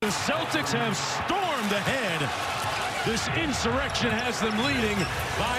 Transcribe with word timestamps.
The 0.00 0.06
Celtics 0.10 0.70
have 0.70 0.96
stormed 0.96 1.72
ahead. 1.72 2.20
This 3.04 3.26
insurrection 3.36 4.12
has 4.12 4.38
them 4.40 4.56
leading 4.62 4.96
by 5.36 5.58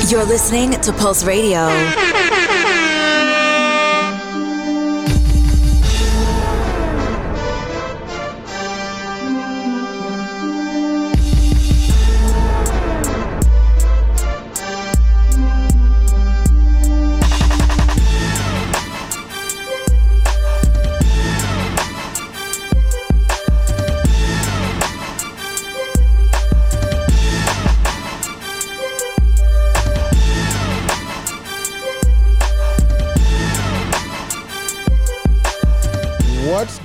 11. 0.00 0.10
You're 0.10 0.24
listening 0.24 0.80
to 0.80 0.94
Pulse 0.94 1.24
Radio. 1.24 1.68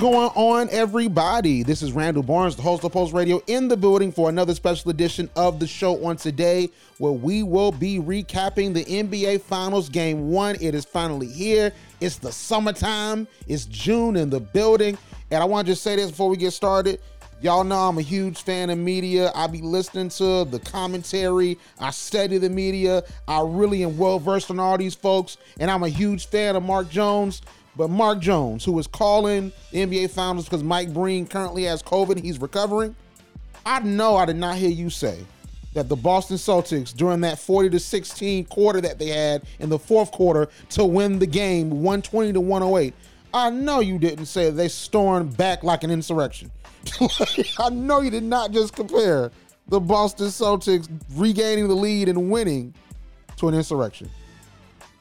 Going 0.02 0.30
on, 0.34 0.68
everybody? 0.72 1.62
This 1.62 1.80
is 1.80 1.92
Randall 1.92 2.24
Barnes, 2.24 2.56
the 2.56 2.62
host 2.62 2.82
of 2.82 2.90
Pulse 2.90 3.12
Radio, 3.12 3.40
in 3.46 3.68
the 3.68 3.76
building 3.76 4.10
for 4.10 4.28
another 4.28 4.52
special 4.52 4.90
edition 4.90 5.30
of 5.36 5.60
the 5.60 5.66
show 5.68 6.04
on 6.04 6.16
today, 6.16 6.70
where 6.98 7.12
we 7.12 7.44
will 7.44 7.70
be 7.70 8.00
recapping 8.00 8.74
the 8.74 8.84
NBA 8.84 9.42
Finals 9.42 9.88
Game 9.88 10.28
One. 10.32 10.56
It 10.60 10.74
is 10.74 10.84
finally 10.84 11.28
here. 11.28 11.72
It's 12.00 12.16
the 12.16 12.32
summertime. 12.32 13.28
It's 13.46 13.64
June 13.66 14.16
in 14.16 14.28
the 14.28 14.40
building, 14.40 14.98
and 15.30 15.40
I 15.40 15.46
want 15.46 15.68
to 15.68 15.72
just 15.72 15.84
say 15.84 15.94
this 15.94 16.10
before 16.10 16.28
we 16.28 16.36
get 16.36 16.50
started. 16.50 16.98
Y'all 17.40 17.62
know 17.62 17.76
I'm 17.76 17.98
a 17.98 18.02
huge 18.02 18.42
fan 18.42 18.70
of 18.70 18.78
media. 18.78 19.30
I 19.36 19.46
be 19.46 19.60
listening 19.60 20.08
to 20.10 20.44
the 20.44 20.58
commentary. 20.64 21.58
I 21.78 21.90
study 21.90 22.38
the 22.38 22.50
media. 22.50 23.04
I 23.28 23.40
really 23.44 23.84
am 23.84 23.96
well 23.96 24.18
versed 24.18 24.50
on 24.50 24.58
all 24.58 24.76
these 24.76 24.96
folks, 24.96 25.36
and 25.60 25.70
I'm 25.70 25.84
a 25.84 25.88
huge 25.88 26.26
fan 26.26 26.56
of 26.56 26.64
Mark 26.64 26.90
Jones. 26.90 27.40
But 27.76 27.88
Mark 27.88 28.20
Jones, 28.20 28.64
who 28.64 28.78
is 28.78 28.86
calling 28.86 29.52
the 29.70 29.78
NBA 29.78 30.10
Finals 30.10 30.44
because 30.44 30.62
Mike 30.62 30.92
Breen 30.92 31.26
currently 31.26 31.64
has 31.64 31.82
COVID, 31.82 32.22
he's 32.22 32.40
recovering. 32.40 32.94
I 33.64 33.80
know 33.80 34.16
I 34.16 34.26
did 34.26 34.36
not 34.36 34.56
hear 34.56 34.70
you 34.70 34.90
say 34.90 35.18
that 35.72 35.88
the 35.88 35.96
Boston 35.96 36.36
Celtics 36.36 36.94
during 36.94 37.22
that 37.22 37.38
40 37.38 37.70
to 37.70 37.78
16 37.78 38.44
quarter 38.46 38.80
that 38.82 38.98
they 38.98 39.08
had 39.08 39.44
in 39.58 39.70
the 39.70 39.78
fourth 39.78 40.12
quarter 40.12 40.48
to 40.70 40.84
win 40.84 41.18
the 41.18 41.26
game 41.26 41.70
120 41.70 42.34
to 42.34 42.40
108. 42.40 42.94
I 43.32 43.48
know 43.48 43.80
you 43.80 43.98
didn't 43.98 44.26
say 44.26 44.50
they 44.50 44.68
stormed 44.68 45.36
back 45.38 45.62
like 45.62 45.82
an 45.84 45.90
insurrection. 45.90 46.50
I 47.58 47.70
know 47.70 48.00
you 48.00 48.10
did 48.10 48.24
not 48.24 48.50
just 48.50 48.74
compare 48.74 49.30
the 49.68 49.80
Boston 49.80 50.26
Celtics 50.26 50.88
regaining 51.14 51.68
the 51.68 51.74
lead 51.74 52.08
and 52.08 52.30
winning 52.30 52.74
to 53.36 53.48
an 53.48 53.54
insurrection. 53.54 54.10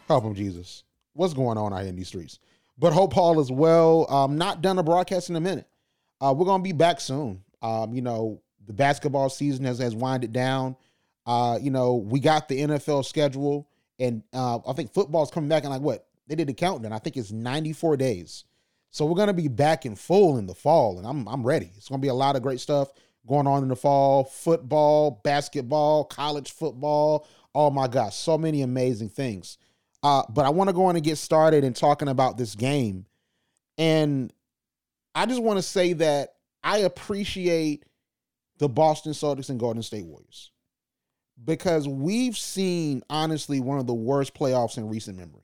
Help 0.08 0.23
them, 0.23 0.33
Jesus. 0.33 0.83
What's 1.14 1.33
going 1.33 1.58
on 1.58 1.73
out 1.73 1.80
here 1.80 1.89
in 1.89 1.95
these 1.97 2.08
streets? 2.08 2.39
But 2.81 2.93
hope 2.93 3.15
all 3.15 3.39
is 3.39 3.51
well. 3.51 4.11
Um, 4.11 4.39
not 4.39 4.63
done 4.63 4.79
a 4.79 4.83
broadcast 4.83 5.29
in 5.29 5.35
a 5.35 5.39
minute. 5.39 5.67
Uh, 6.19 6.33
we're 6.35 6.47
gonna 6.47 6.63
be 6.63 6.71
back 6.71 6.99
soon. 6.99 7.43
Um, 7.61 7.93
you 7.93 8.01
know, 8.01 8.41
the 8.65 8.73
basketball 8.73 9.29
season 9.29 9.65
has 9.65 9.77
has 9.77 9.95
winded 9.95 10.33
down. 10.33 10.75
Uh, 11.27 11.59
you 11.61 11.69
know, 11.69 11.97
we 11.97 12.19
got 12.19 12.49
the 12.49 12.59
NFL 12.59 13.05
schedule, 13.05 13.69
and 13.99 14.23
uh, 14.33 14.57
I 14.67 14.73
think 14.73 14.91
football's 14.93 15.29
coming 15.29 15.47
back 15.47 15.63
in 15.63 15.69
like 15.69 15.83
what 15.83 16.07
they 16.25 16.33
did 16.33 16.47
the 16.47 16.55
countdown. 16.55 16.91
I 16.91 16.97
think 16.97 17.17
it's 17.17 17.31
94 17.31 17.97
days. 17.97 18.45
So 18.89 19.05
we're 19.05 19.15
gonna 19.15 19.31
be 19.31 19.47
back 19.47 19.85
in 19.85 19.95
full 19.95 20.39
in 20.39 20.47
the 20.47 20.55
fall, 20.55 20.97
and 20.97 21.05
I'm 21.05 21.27
I'm 21.27 21.45
ready. 21.45 21.71
It's 21.77 21.87
gonna 21.87 22.02
be 22.02 22.07
a 22.07 22.15
lot 22.15 22.35
of 22.35 22.41
great 22.41 22.59
stuff 22.59 22.91
going 23.27 23.45
on 23.45 23.61
in 23.61 23.70
the 23.70 23.75
fall. 23.75 24.23
Football, 24.23 25.21
basketball, 25.23 26.05
college 26.05 26.52
football. 26.52 27.27
Oh 27.53 27.70
my 27.70 27.87
gosh, 27.87 28.15
so 28.15 28.39
many 28.39 28.64
amazing 28.64 29.09
things. 29.09 29.59
Uh, 30.04 30.23
but 30.30 30.45
I 30.45 30.50
want 30.50 30.70
to 30.70 30.73
go 30.73 30.86
on 30.86 30.95
and 30.95 31.06
get 31.06 31.17
started 31.17 31.64
in 31.64 31.73
talking 31.73 32.08
about 32.08 32.38
this 32.38 32.56
game. 32.56 33.06
And 33.78 34.34
I 35.14 35.26
just 35.26 35.42
want 35.42 35.58
to 35.58 35.64
say 35.64 35.94
that 35.94 36.36
I 36.64 36.80
appreciate 36.80 37.86
the 38.58 38.70
Boston 38.70 39.14
Celtics 39.14 39.50
and 39.50 39.60
Golden 39.60 39.84
State 39.84 40.06
Warriors 40.06 40.52
because 41.44 41.88
we've 41.88 42.38
seen, 42.38 43.02
honestly, 43.10 43.60
one 43.60 43.80
of 43.80 43.88
the 43.88 43.94
worst 43.94 44.34
playoffs 44.34 44.78
in 44.78 44.88
recent 44.88 45.17
memory, 45.17 45.44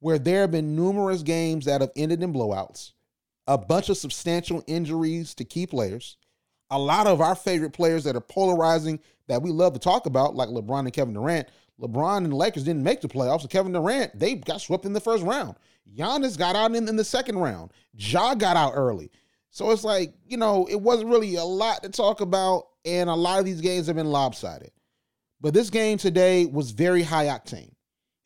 where 0.00 0.18
there 0.18 0.42
have 0.42 0.50
been 0.50 0.76
numerous 0.76 1.22
games 1.22 1.64
that 1.64 1.80
have 1.80 1.90
ended 1.96 2.22
in 2.22 2.32
blowouts, 2.32 2.92
a 3.46 3.56
bunch 3.56 3.88
of 3.88 3.96
substantial 3.96 4.62
injuries 4.66 5.34
to 5.34 5.44
key 5.44 5.66
players, 5.66 6.16
a 6.70 6.78
lot 6.78 7.06
of 7.06 7.20
our 7.20 7.34
favorite 7.34 7.72
players 7.72 8.04
that 8.04 8.16
are 8.16 8.20
polarizing 8.20 9.00
that 9.28 9.42
we 9.42 9.50
love 9.50 9.72
to 9.72 9.78
talk 9.78 10.06
about, 10.06 10.34
like 10.34 10.48
LeBron 10.48 10.80
and 10.80 10.92
Kevin 10.92 11.14
Durant, 11.14 11.48
LeBron 11.80 12.18
and 12.18 12.32
the 12.32 12.36
Lakers 12.36 12.64
didn't 12.64 12.82
make 12.82 13.00
the 13.00 13.08
playoffs. 13.08 13.48
Kevin 13.48 13.72
Durant, 13.72 14.18
they 14.18 14.34
got 14.34 14.60
swept 14.60 14.84
in 14.84 14.92
the 14.92 15.00
first 15.00 15.22
round. 15.22 15.56
Giannis 15.96 16.38
got 16.38 16.56
out 16.56 16.74
in, 16.74 16.88
in 16.88 16.96
the 16.96 17.04
second 17.04 17.38
round. 17.38 17.72
Ja 17.94 18.34
got 18.34 18.56
out 18.56 18.72
early. 18.74 19.10
So 19.50 19.70
it's 19.70 19.84
like, 19.84 20.14
you 20.26 20.36
know, 20.36 20.66
it 20.70 20.80
wasn't 20.80 21.10
really 21.10 21.34
a 21.36 21.44
lot 21.44 21.82
to 21.82 21.88
talk 21.88 22.20
about. 22.20 22.64
And 22.84 23.10
a 23.10 23.14
lot 23.14 23.38
of 23.38 23.44
these 23.44 23.60
games 23.60 23.86
have 23.88 23.96
been 23.96 24.10
lopsided. 24.10 24.70
But 25.40 25.54
this 25.54 25.70
game 25.70 25.98
today 25.98 26.46
was 26.46 26.70
very 26.70 27.02
high 27.02 27.26
octane. 27.26 27.72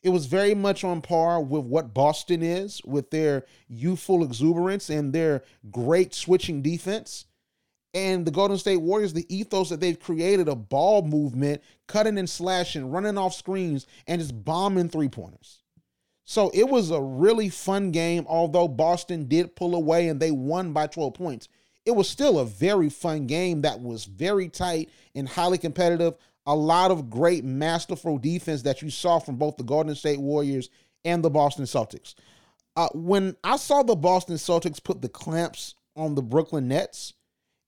It 0.03 0.09
was 0.09 0.27
very 0.27 0.53
much 0.53 0.83
on 0.83 1.01
par 1.01 1.41
with 1.41 1.65
what 1.65 1.93
Boston 1.93 2.43
is, 2.43 2.79
with 2.85 3.09
their 3.09 3.45
youthful 3.67 4.23
exuberance 4.23 4.89
and 4.89 5.11
their 5.11 5.43
great 5.71 6.13
switching 6.13 6.61
defense 6.61 7.25
and 7.95 8.25
the 8.25 8.31
Golden 8.31 8.57
State 8.57 8.81
Warriors, 8.81 9.13
the 9.13 9.25
ethos 9.33 9.69
that 9.69 9.79
they've 9.79 9.99
created 9.99 10.49
a 10.49 10.55
ball 10.55 11.01
movement, 11.01 11.63
cutting 11.87 12.17
and 12.17 12.29
slashing, 12.29 12.91
running 12.91 13.17
off 13.17 13.33
screens, 13.33 13.87
and 14.05 14.19
just 14.19 14.43
bombing 14.43 14.89
three 14.89 15.07
pointers. 15.07 15.63
So 16.25 16.51
it 16.53 16.67
was 16.67 16.91
a 16.91 17.01
really 17.01 17.47
fun 17.47 17.91
game, 17.91 18.25
although 18.27 18.67
Boston 18.67 19.27
did 19.27 19.55
pull 19.55 19.75
away 19.75 20.09
and 20.09 20.19
they 20.19 20.31
won 20.31 20.73
by 20.73 20.87
12 20.87 21.13
points. 21.13 21.47
It 21.85 21.91
was 21.91 22.09
still 22.09 22.39
a 22.39 22.45
very 22.45 22.89
fun 22.89 23.27
game 23.27 23.61
that 23.61 23.79
was 23.79 24.05
very 24.05 24.49
tight 24.49 24.89
and 25.13 25.29
highly 25.29 25.57
competitive. 25.57 26.15
A 26.47 26.55
lot 26.55 26.91
of 26.91 27.09
great 27.09 27.45
masterful 27.45 28.17
defense 28.17 28.63
that 28.63 28.81
you 28.81 28.89
saw 28.89 29.19
from 29.19 29.37
both 29.37 29.55
the 29.55 29.63
Golden 29.63 29.95
State 29.95 30.19
Warriors 30.19 30.69
and 31.05 31.23
the 31.23 31.29
Boston 31.29 31.65
Celtics. 31.65 32.15
Uh, 32.75 32.89
when 32.93 33.37
I 33.43 33.55
saw 33.55 33.83
the 33.83 33.95
Boston 33.95 34.35
Celtics 34.35 34.83
put 34.83 35.01
the 35.01 35.07
clamps 35.07 35.75
on 35.95 36.15
the 36.15 36.21
Brooklyn 36.21 36.67
Nets, 36.67 37.13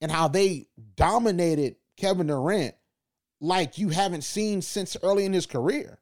and 0.02 0.12
how 0.12 0.28
they 0.28 0.68
dominated 0.96 1.76
Kevin 1.98 2.28
Durant 2.28 2.76
like 3.40 3.78
you 3.78 3.90
haven't 3.90 4.24
seen 4.24 4.62
since 4.62 4.98
early 5.04 5.26
in 5.26 5.34
his 5.34 5.46
career. 5.46 6.00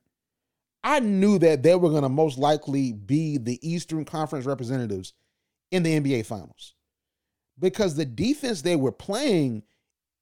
I 0.83 1.00
knew 1.00 1.39
that 1.39 1.63
they 1.63 1.75
were 1.75 1.89
going 1.89 2.03
to 2.03 2.09
most 2.09 2.38
likely 2.38 2.94
be 2.94 3.38
the 3.38 3.59
Eastern 3.67 4.05
Conference 4.05 4.45
representatives 4.45 5.13
in 5.72 5.84
the 5.84 6.00
NBA 6.00 6.25
Finals 6.25 6.75
because 7.59 7.95
the 7.95 8.05
defense 8.05 8.61
they 8.61 8.75
were 8.75 8.91
playing 8.91 9.63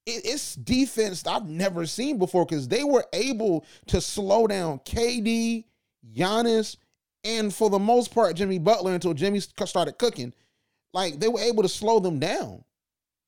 it's 0.06 0.54
defense 0.54 1.26
I've 1.26 1.48
never 1.48 1.86
seen 1.86 2.18
before 2.18 2.44
because 2.44 2.68
they 2.68 2.84
were 2.84 3.06
able 3.14 3.64
to 3.86 4.02
slow 4.02 4.46
down 4.46 4.80
KD, 4.80 5.64
Giannis, 6.14 6.76
and 7.24 7.54
for 7.54 7.70
the 7.70 7.78
most 7.78 8.12
part, 8.14 8.36
Jimmy 8.36 8.58
Butler 8.58 8.92
until 8.92 9.14
Jimmy 9.14 9.40
started 9.40 9.98
cooking. 9.98 10.34
Like 10.92 11.18
they 11.18 11.28
were 11.28 11.40
able 11.40 11.62
to 11.62 11.70
slow 11.70 12.00
them 12.00 12.18
down 12.18 12.64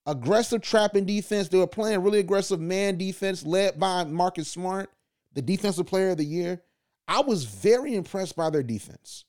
aggressive 0.06 0.62
trapping 0.62 1.04
defense. 1.04 1.48
They 1.48 1.58
were 1.58 1.66
playing 1.66 2.02
really 2.02 2.20
aggressive 2.20 2.60
man 2.60 2.96
defense 2.96 3.44
led 3.44 3.78
by 3.78 4.04
Marcus 4.04 4.48
Smart, 4.48 4.90
the 5.34 5.42
defensive 5.42 5.86
player 5.86 6.10
of 6.10 6.18
the 6.18 6.24
year. 6.24 6.62
I 7.08 7.20
was 7.20 7.44
very 7.44 7.94
impressed 7.94 8.36
by 8.36 8.50
their 8.50 8.62
defense. 8.62 9.24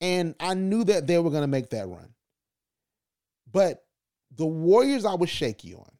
And 0.00 0.34
I 0.40 0.54
knew 0.54 0.84
that 0.84 1.06
they 1.06 1.18
were 1.18 1.30
going 1.30 1.42
to 1.42 1.48
make 1.48 1.70
that 1.70 1.88
run. 1.88 2.12
But 3.50 3.84
the 4.34 4.46
Warriors, 4.46 5.04
I 5.04 5.14
was 5.14 5.30
shaky 5.30 5.74
on. 5.74 5.90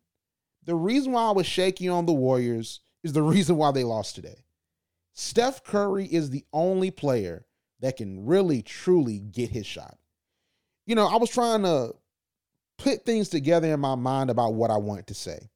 The 0.65 0.75
reason 0.75 1.13
why 1.13 1.29
I 1.29 1.33
was 1.33 1.47
shaky 1.47 1.89
on 1.89 2.07
the 2.07 2.13
Warriors 2.13 2.81
is 3.05 3.13
the 3.13 3.23
reason 3.23 3.57
why 3.57 3.71
they 3.71 3.85
lost 3.85 4.15
today. 4.15 4.45
Steph 5.15 5.63
Curry 5.63 6.07
is 6.07 6.31
the 6.31 6.45
only 6.53 6.91
player 6.91 7.45
that 7.81 7.97
can 7.97 8.25
really, 8.27 8.63
truly 8.63 9.19
get 9.19 9.51
his 9.51 9.67
shot. 9.67 9.99
You 10.87 10.95
know, 10.95 11.07
I 11.07 11.17
was 11.17 11.31
trying 11.31 11.63
to 11.63 11.95
put 12.83 13.05
things 13.05 13.29
together 13.29 13.73
in 13.73 13.81
my 13.81 13.95
mind 13.95 14.31
about 14.31 14.55
what 14.55 14.71
I 14.71 14.77
wanted 14.77 15.07
to 15.09 15.15
say. 15.15 15.49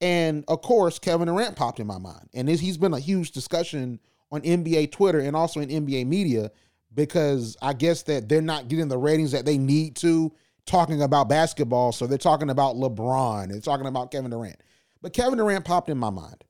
And 0.00 0.44
of 0.48 0.62
course, 0.62 0.98
Kevin 0.98 1.28
Durant 1.28 1.56
popped 1.56 1.80
in 1.80 1.86
my 1.86 1.98
mind. 1.98 2.28
And 2.34 2.48
he's 2.48 2.76
been 2.76 2.94
a 2.94 2.98
huge 2.98 3.32
discussion 3.32 4.00
on 4.30 4.40
NBA 4.42 4.90
Twitter 4.92 5.20
and 5.20 5.36
also 5.36 5.60
in 5.60 5.68
NBA 5.68 6.06
media 6.06 6.50
because 6.94 7.56
I 7.62 7.72
guess 7.72 8.02
that 8.04 8.28
they're 8.28 8.40
not 8.40 8.68
getting 8.68 8.88
the 8.88 8.98
ratings 8.98 9.32
that 9.32 9.44
they 9.44 9.58
need 9.58 9.96
to 9.96 10.32
talking 10.66 11.02
about 11.02 11.28
basketball. 11.28 11.92
So 11.92 12.06
they're 12.06 12.18
talking 12.18 12.50
about 12.50 12.76
LeBron, 12.76 13.50
they're 13.50 13.60
talking 13.60 13.86
about 13.86 14.10
Kevin 14.10 14.30
Durant. 14.30 14.60
But 15.02 15.12
Kevin 15.12 15.38
Durant 15.38 15.64
popped 15.64 15.90
in 15.90 15.98
my 15.98 16.10
mind. 16.10 16.44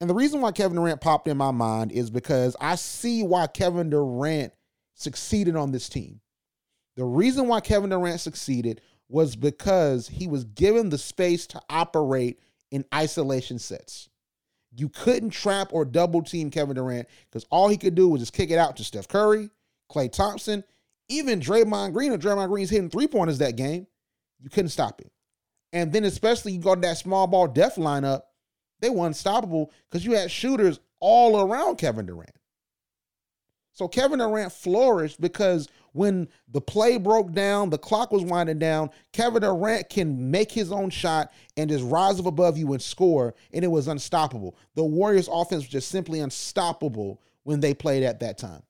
And 0.00 0.08
the 0.08 0.14
reason 0.14 0.40
why 0.40 0.52
Kevin 0.52 0.76
Durant 0.76 1.00
popped 1.00 1.26
in 1.26 1.36
my 1.36 1.50
mind 1.50 1.90
is 1.90 2.08
because 2.10 2.54
I 2.60 2.76
see 2.76 3.24
why 3.24 3.48
Kevin 3.48 3.90
Durant 3.90 4.52
succeeded 4.94 5.56
on 5.56 5.72
this 5.72 5.88
team. 5.88 6.20
The 6.96 7.04
reason 7.04 7.48
why 7.48 7.60
Kevin 7.60 7.90
Durant 7.90 8.20
succeeded 8.20 8.80
was 9.08 9.36
because 9.36 10.08
he 10.08 10.26
was 10.26 10.44
given 10.44 10.90
the 10.90 10.98
space 10.98 11.46
to 11.48 11.60
operate 11.70 12.38
in 12.70 12.84
isolation 12.94 13.58
sets. 13.58 14.08
You 14.76 14.88
couldn't 14.88 15.30
trap 15.30 15.70
or 15.72 15.84
double 15.84 16.22
team 16.22 16.50
Kevin 16.50 16.76
Durant 16.76 17.08
because 17.28 17.46
all 17.50 17.68
he 17.68 17.78
could 17.78 17.94
do 17.94 18.08
was 18.08 18.20
just 18.20 18.34
kick 18.34 18.50
it 18.50 18.58
out 18.58 18.76
to 18.76 18.84
Steph 18.84 19.08
Curry, 19.08 19.50
Klay 19.90 20.12
Thompson, 20.12 20.62
even 21.08 21.40
Draymond 21.40 21.94
Green. 21.94 22.12
Or 22.12 22.18
Draymond 22.18 22.48
Green's 22.48 22.70
hitting 22.70 22.90
three 22.90 23.08
pointers 23.08 23.38
that 23.38 23.56
game. 23.56 23.86
You 24.40 24.50
couldn't 24.50 24.68
stop 24.68 25.00
it. 25.00 25.10
And 25.72 25.92
then, 25.92 26.04
especially, 26.04 26.52
you 26.52 26.60
go 26.60 26.74
to 26.74 26.80
that 26.82 26.98
small 26.98 27.26
ball 27.26 27.48
def 27.48 27.76
lineup, 27.76 28.22
they 28.80 28.90
were 28.90 29.06
unstoppable 29.06 29.72
because 29.90 30.04
you 30.04 30.12
had 30.12 30.30
shooters 30.30 30.80
all 31.00 31.40
around 31.40 31.76
Kevin 31.76 32.06
Durant. 32.06 32.30
So 33.72 33.88
Kevin 33.88 34.18
Durant 34.18 34.52
flourished 34.52 35.20
because 35.20 35.68
when 35.92 36.28
the 36.48 36.60
play 36.60 36.98
broke 36.98 37.32
down, 37.32 37.70
the 37.70 37.78
clock 37.78 38.12
was 38.12 38.22
winding 38.22 38.58
down, 38.58 38.90
Kevin 39.12 39.42
Durant 39.42 39.88
can 39.88 40.30
make 40.30 40.52
his 40.52 40.72
own 40.72 40.90
shot 40.90 41.32
and 41.56 41.70
just 41.70 41.84
rise 41.84 42.20
up 42.20 42.26
above 42.26 42.56
you 42.56 42.72
and 42.72 42.82
score, 42.82 43.34
and 43.52 43.64
it 43.64 43.68
was 43.68 43.88
unstoppable. 43.88 44.56
The 44.74 44.84
Warriors 44.84 45.28
offense 45.30 45.64
was 45.64 45.68
just 45.68 45.88
simply 45.88 46.20
unstoppable 46.20 47.20
when 47.42 47.60
they 47.60 47.74
played 47.74 48.02
at 48.02 48.20
that 48.20 48.38
time. 48.38 48.62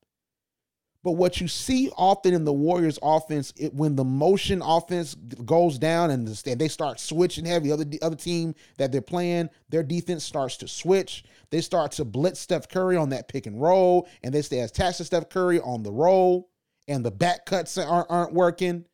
But 1.04 1.12
what 1.12 1.40
you 1.40 1.46
see 1.46 1.90
often 1.96 2.34
in 2.34 2.44
the 2.44 2.52
Warriors 2.52 2.98
offense, 3.02 3.52
it, 3.56 3.72
when 3.72 3.94
the 3.94 4.04
motion 4.04 4.62
offense 4.62 5.14
goes 5.14 5.78
down 5.78 6.10
and 6.10 6.26
they 6.26 6.68
start 6.68 6.98
switching 6.98 7.44
heavy, 7.44 7.70
other 7.70 7.84
other 8.02 8.16
team 8.16 8.54
that 8.78 8.90
they're 8.90 9.00
playing, 9.00 9.48
their 9.68 9.84
defense 9.84 10.24
starts 10.24 10.56
to 10.58 10.68
switch. 10.68 11.24
They 11.50 11.60
start 11.60 11.92
to 11.92 12.04
blitz 12.04 12.40
Steph 12.40 12.68
Curry 12.68 12.96
on 12.96 13.10
that 13.10 13.28
pick 13.28 13.46
and 13.46 13.60
roll, 13.60 14.08
and 14.22 14.34
they 14.34 14.42
stay 14.42 14.60
attached 14.60 14.98
to 14.98 15.04
Steph 15.04 15.28
Curry 15.28 15.60
on 15.60 15.82
the 15.82 15.92
roll, 15.92 16.47
and 16.88 17.04
the 17.04 17.10
back 17.10 17.46
cuts 17.46 17.78
aren't, 17.78 18.10
aren't 18.10 18.32
working. 18.32 18.84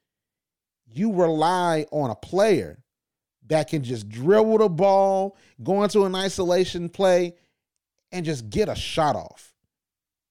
You 0.92 1.12
rely 1.12 1.86
on 1.90 2.10
a 2.10 2.14
player 2.14 2.82
that 3.46 3.68
can 3.68 3.82
just 3.82 4.08
dribble 4.08 4.58
the 4.58 4.68
ball, 4.68 5.36
go 5.62 5.82
into 5.82 6.04
an 6.04 6.14
isolation 6.14 6.88
play, 6.88 7.34
and 8.12 8.24
just 8.24 8.50
get 8.50 8.68
a 8.68 8.74
shot 8.74 9.16
off. 9.16 9.54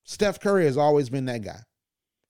Steph 0.03 0.39
Curry 0.39 0.65
has 0.65 0.77
always 0.77 1.09
been 1.09 1.25
that 1.25 1.41
guy. 1.43 1.59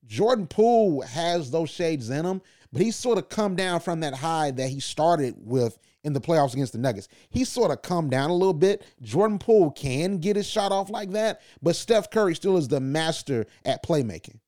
Jordan 0.06 0.46
Poole 0.46 1.02
has 1.02 1.50
those 1.50 1.70
shades 1.70 2.10
in 2.10 2.24
him, 2.24 2.40
but 2.72 2.82
he's 2.82 2.96
sort 2.96 3.18
of 3.18 3.28
come 3.28 3.56
down 3.56 3.80
from 3.80 4.00
that 4.00 4.14
high 4.14 4.50
that 4.52 4.68
he 4.68 4.80
started 4.80 5.34
with 5.38 5.78
in 6.02 6.12
the 6.12 6.20
playoffs 6.20 6.52
against 6.52 6.72
the 6.72 6.78
Nuggets. 6.78 7.08
He's 7.30 7.48
sort 7.48 7.70
of 7.70 7.82
come 7.82 8.10
down 8.10 8.30
a 8.30 8.34
little 8.34 8.52
bit. 8.52 8.84
Jordan 9.00 9.38
Poole 9.38 9.70
can 9.70 10.18
get 10.18 10.36
his 10.36 10.46
shot 10.46 10.70
off 10.70 10.90
like 10.90 11.12
that, 11.12 11.40
but 11.62 11.76
Steph 11.76 12.10
Curry 12.10 12.34
still 12.34 12.58
is 12.58 12.68
the 12.68 12.80
master 12.80 13.46
at 13.64 13.82
playmaking. 13.82 14.38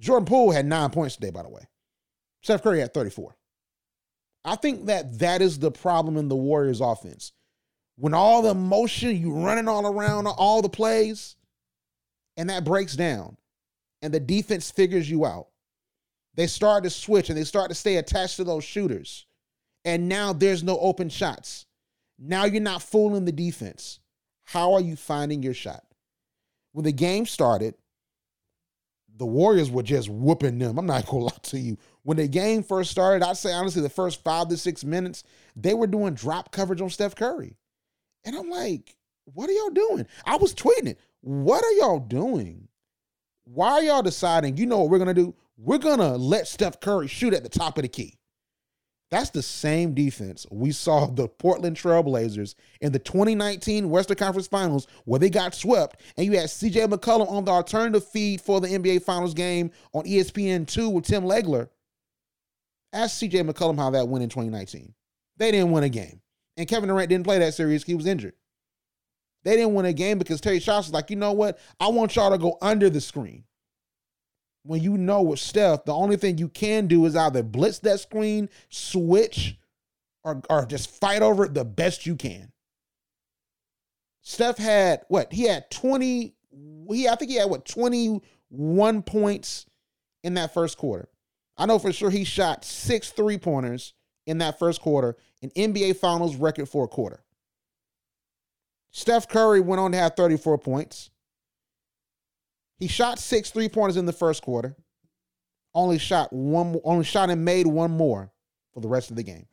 Jordan 0.00 0.26
Poole 0.26 0.52
had 0.52 0.66
nine 0.66 0.90
points 0.90 1.16
today, 1.16 1.30
by 1.30 1.42
the 1.42 1.48
way. 1.48 1.62
Steph 2.42 2.62
Curry 2.62 2.80
had 2.80 2.94
34. 2.94 3.36
I 4.44 4.56
think 4.56 4.86
that 4.86 5.18
that 5.18 5.42
is 5.42 5.58
the 5.58 5.70
problem 5.70 6.16
in 6.16 6.28
the 6.28 6.36
Warriors 6.36 6.80
offense. 6.80 7.32
When 7.96 8.14
all 8.14 8.42
the 8.42 8.54
motion, 8.54 9.16
you 9.16 9.32
running 9.32 9.68
all 9.68 9.86
around 9.86 10.26
all 10.26 10.62
the 10.62 10.68
plays, 10.68 11.34
and 12.36 12.50
that 12.50 12.64
breaks 12.64 12.94
down 12.94 13.36
and 14.02 14.12
the 14.12 14.20
defense 14.20 14.70
figures 14.70 15.10
you 15.10 15.24
out. 15.24 15.48
They 16.34 16.46
start 16.46 16.84
to 16.84 16.90
switch 16.90 17.28
and 17.30 17.38
they 17.38 17.44
start 17.44 17.70
to 17.70 17.74
stay 17.74 17.96
attached 17.96 18.36
to 18.36 18.44
those 18.44 18.64
shooters. 18.64 19.26
And 19.84 20.08
now 20.08 20.32
there's 20.32 20.62
no 20.62 20.78
open 20.78 21.08
shots. 21.08 21.66
Now 22.18 22.44
you're 22.44 22.60
not 22.60 22.82
fooling 22.82 23.24
the 23.24 23.32
defense. 23.32 24.00
How 24.44 24.74
are 24.74 24.80
you 24.80 24.96
finding 24.96 25.42
your 25.42 25.54
shot? 25.54 25.82
When 26.72 26.84
the 26.84 26.92
game 26.92 27.26
started, 27.26 27.74
the 29.16 29.26
Warriors 29.26 29.70
were 29.70 29.82
just 29.82 30.08
whooping 30.08 30.58
them. 30.58 30.78
I'm 30.78 30.86
not 30.86 31.06
gonna 31.06 31.24
lie 31.24 31.30
to 31.44 31.58
you. 31.58 31.76
When 32.02 32.16
the 32.16 32.28
game 32.28 32.62
first 32.62 32.90
started, 32.90 33.24
I'd 33.24 33.36
say 33.36 33.52
honestly, 33.52 33.82
the 33.82 33.88
first 33.88 34.22
five 34.22 34.48
to 34.48 34.56
six 34.56 34.84
minutes, 34.84 35.24
they 35.54 35.74
were 35.74 35.86
doing 35.86 36.14
drop 36.14 36.52
coverage 36.52 36.80
on 36.80 36.90
Steph 36.90 37.16
Curry. 37.16 37.56
And 38.24 38.36
I'm 38.36 38.50
like, 38.50 38.96
what 39.24 39.48
are 39.48 39.52
y'all 39.52 39.70
doing? 39.70 40.06
I 40.24 40.36
was 40.36 40.54
tweeting 40.54 40.88
it. 40.88 41.00
What 41.20 41.64
are 41.64 41.72
y'all 41.72 42.00
doing? 42.00 42.68
Why 43.44 43.72
are 43.72 43.82
y'all 43.82 44.02
deciding, 44.02 44.56
you 44.56 44.66
know 44.66 44.80
what 44.80 44.90
we're 44.90 44.98
to 45.14 45.14
do? 45.14 45.34
We're 45.56 45.78
to 45.98 46.16
let 46.16 46.48
Steph 46.48 46.80
Curry 46.80 47.06
shoot 47.06 47.32
at 47.34 47.42
the 47.42 47.48
top 47.48 47.78
of 47.78 47.82
the 47.82 47.88
key. 47.88 48.18
That's 49.10 49.30
the 49.30 49.42
same 49.42 49.94
defense 49.94 50.46
we 50.50 50.72
saw 50.72 51.06
the 51.06 51.28
Portland 51.28 51.76
Trailblazers 51.76 52.56
in 52.80 52.90
the 52.90 52.98
2019 52.98 53.88
Western 53.88 54.16
Conference 54.16 54.48
Finals 54.48 54.88
where 55.04 55.20
they 55.20 55.30
got 55.30 55.54
swept, 55.54 56.00
and 56.16 56.26
you 56.26 56.32
had 56.32 56.48
CJ 56.48 56.88
McCollum 56.88 57.30
on 57.30 57.44
the 57.44 57.52
alternative 57.52 58.06
feed 58.06 58.40
for 58.40 58.60
the 58.60 58.66
NBA 58.66 59.04
Finals 59.04 59.34
game 59.34 59.70
on 59.92 60.04
ESPN2 60.04 60.92
with 60.92 61.04
Tim 61.04 61.22
Legler. 61.22 61.68
Ask 62.92 63.20
CJ 63.20 63.48
McCollum 63.48 63.76
how 63.76 63.90
that 63.90 64.08
went 64.08 64.24
in 64.24 64.28
2019. 64.28 64.92
They 65.36 65.50
didn't 65.52 65.70
win 65.70 65.84
a 65.84 65.88
game. 65.88 66.20
And 66.56 66.66
Kevin 66.66 66.88
Durant 66.88 67.08
didn't 67.08 67.26
play 67.26 67.38
that 67.38 67.54
series, 67.54 67.84
he 67.84 67.94
was 67.94 68.06
injured. 68.06 68.34
They 69.44 69.54
didn't 69.56 69.74
win 69.74 69.86
a 69.86 69.92
game 69.92 70.18
because 70.18 70.40
Terry 70.40 70.58
Stotts 70.58 70.88
was 70.88 70.94
like, 70.94 71.10
you 71.10 71.16
know 71.16 71.32
what? 71.32 71.60
I 71.78 71.88
want 71.88 72.16
y'all 72.16 72.32
to 72.32 72.38
go 72.38 72.58
under 72.60 72.90
the 72.90 73.00
screen. 73.00 73.44
When 74.66 74.82
you 74.82 74.98
know 74.98 75.22
with 75.22 75.38
Steph, 75.38 75.84
the 75.84 75.94
only 75.94 76.16
thing 76.16 76.38
you 76.38 76.48
can 76.48 76.88
do 76.88 77.06
is 77.06 77.14
either 77.14 77.42
blitz 77.44 77.78
that 77.80 78.00
screen, 78.00 78.48
switch, 78.68 79.56
or, 80.24 80.42
or 80.50 80.66
just 80.66 80.90
fight 80.90 81.22
over 81.22 81.44
it 81.44 81.54
the 81.54 81.64
best 81.64 82.04
you 82.04 82.16
can. 82.16 82.50
Steph 84.22 84.58
had 84.58 85.02
what? 85.06 85.32
He 85.32 85.44
had 85.44 85.70
20, 85.70 86.34
he 86.90 87.08
I 87.08 87.14
think 87.14 87.30
he 87.30 87.36
had 87.36 87.48
what 87.48 87.64
21 87.64 89.02
points 89.02 89.66
in 90.24 90.34
that 90.34 90.52
first 90.52 90.76
quarter. 90.78 91.08
I 91.56 91.66
know 91.66 91.78
for 91.78 91.92
sure 91.92 92.10
he 92.10 92.24
shot 92.24 92.64
six 92.64 93.10
three-pointers 93.10 93.94
in 94.26 94.38
that 94.38 94.58
first 94.58 94.80
quarter, 94.80 95.16
an 95.42 95.50
NBA 95.50 95.96
Finals 95.96 96.34
record 96.34 96.68
for 96.68 96.84
a 96.84 96.88
quarter. 96.88 97.22
Steph 98.90 99.28
Curry 99.28 99.60
went 99.60 99.78
on 99.78 99.92
to 99.92 99.98
have 99.98 100.16
34 100.16 100.58
points. 100.58 101.10
He 102.78 102.88
shot 102.88 103.18
six 103.18 103.50
three 103.50 103.68
pointers 103.68 103.96
in 103.96 104.06
the 104.06 104.12
first 104.12 104.42
quarter. 104.42 104.76
Only 105.74 105.98
shot 105.98 106.32
one, 106.32 106.80
only 106.84 107.04
shot 107.04 107.30
and 107.30 107.44
made 107.44 107.66
one 107.66 107.90
more 107.90 108.32
for 108.72 108.80
the 108.80 108.88
rest 108.88 109.10
of 109.10 109.16
the 109.16 109.22
game. 109.22 109.46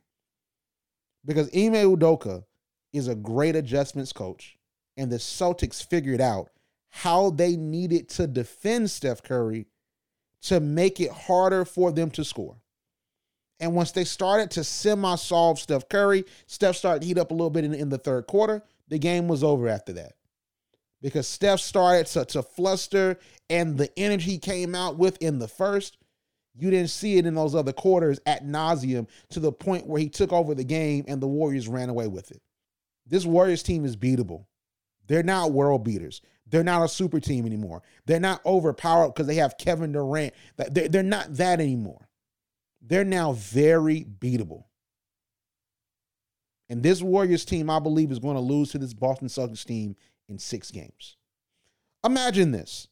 Because 1.25 1.47
Ime 1.47 1.73
Udoka 1.73 2.43
is 2.91 3.07
a 3.07 3.15
great 3.15 3.55
adjustments 3.55 4.13
coach, 4.13 4.57
and 4.97 5.11
the 5.11 5.17
Celtics 5.17 5.85
figured 5.85 6.21
out 6.21 6.49
how 6.89 7.29
they 7.29 7.55
needed 7.55 8.09
to 8.09 8.27
defend 8.27 8.91
Steph 8.91 9.23
Curry 9.23 9.67
to 10.43 10.59
make 10.59 10.99
it 10.99 11.11
harder 11.11 11.65
for 11.65 11.91
them 11.91 12.11
to 12.11 12.23
score. 12.23 12.57
And 13.59 13.73
once 13.73 13.91
they 13.91 14.03
started 14.03 14.51
to 14.51 14.63
semi 14.63 15.15
solve 15.15 15.59
Steph 15.59 15.87
Curry, 15.89 16.25
Steph 16.47 16.75
started 16.75 17.01
to 17.01 17.07
heat 17.07 17.17
up 17.17 17.31
a 17.31 17.33
little 17.33 17.49
bit 17.49 17.63
in, 17.63 17.73
in 17.73 17.89
the 17.89 17.97
third 17.97 18.27
quarter 18.27 18.63
the 18.87 18.99
game 18.99 19.27
was 19.27 19.43
over 19.43 19.67
after 19.67 19.93
that. 19.93 20.13
Because 21.03 21.27
Steph 21.27 21.59
started 21.59 22.07
to, 22.07 22.25
to 22.25 22.41
fluster 22.41 23.19
and 23.49 23.77
the 23.77 23.91
energy 23.99 24.39
came 24.39 24.73
out 24.73 24.97
with 24.97 25.21
in 25.21 25.37
the 25.37 25.47
first. 25.47 25.97
You 26.55 26.71
didn't 26.71 26.89
see 26.89 27.17
it 27.17 27.25
in 27.25 27.35
those 27.35 27.53
other 27.53 27.73
quarters 27.73 28.19
at 28.25 28.45
nauseum 28.45 29.07
to 29.31 29.39
the 29.39 29.51
point 29.51 29.85
where 29.85 29.99
he 29.99 30.09
took 30.09 30.31
over 30.31 30.55
the 30.55 30.63
game 30.63 31.03
and 31.07 31.21
the 31.21 31.27
Warriors 31.27 31.67
ran 31.67 31.89
away 31.89 32.07
with 32.07 32.31
it. 32.31 32.41
This 33.05 33.25
Warriors 33.25 33.63
team 33.63 33.85
is 33.85 33.97
beatable. 33.97 34.45
They're 35.07 35.23
not 35.23 35.51
world 35.51 35.83
beaters. 35.83 36.21
They're 36.47 36.63
not 36.63 36.83
a 36.83 36.87
super 36.87 37.19
team 37.19 37.45
anymore. 37.45 37.81
They're 38.05 38.19
not 38.19 38.45
overpowered 38.45 39.09
because 39.09 39.27
they 39.27 39.35
have 39.35 39.57
Kevin 39.57 39.91
Durant. 39.91 40.33
They're, 40.55 41.03
not 41.03 41.35
that 41.35 41.59
anymore. 41.59 42.07
They're 42.81 43.03
now 43.03 43.33
very 43.33 44.05
beatable. 44.05 44.65
And 46.69 46.81
this 46.81 47.01
Warriors 47.01 47.43
team, 47.43 47.69
I 47.69 47.79
believe, 47.79 48.11
is 48.11 48.19
going 48.19 48.35
to 48.35 48.41
lose 48.41 48.71
to 48.71 48.77
this 48.77 48.93
Boston 48.93 49.27
Celtics 49.27 49.65
team 49.65 49.95
in 50.29 50.39
six 50.39 50.71
games. 50.71 51.17
Imagine 52.03 52.51
this. 52.51 52.87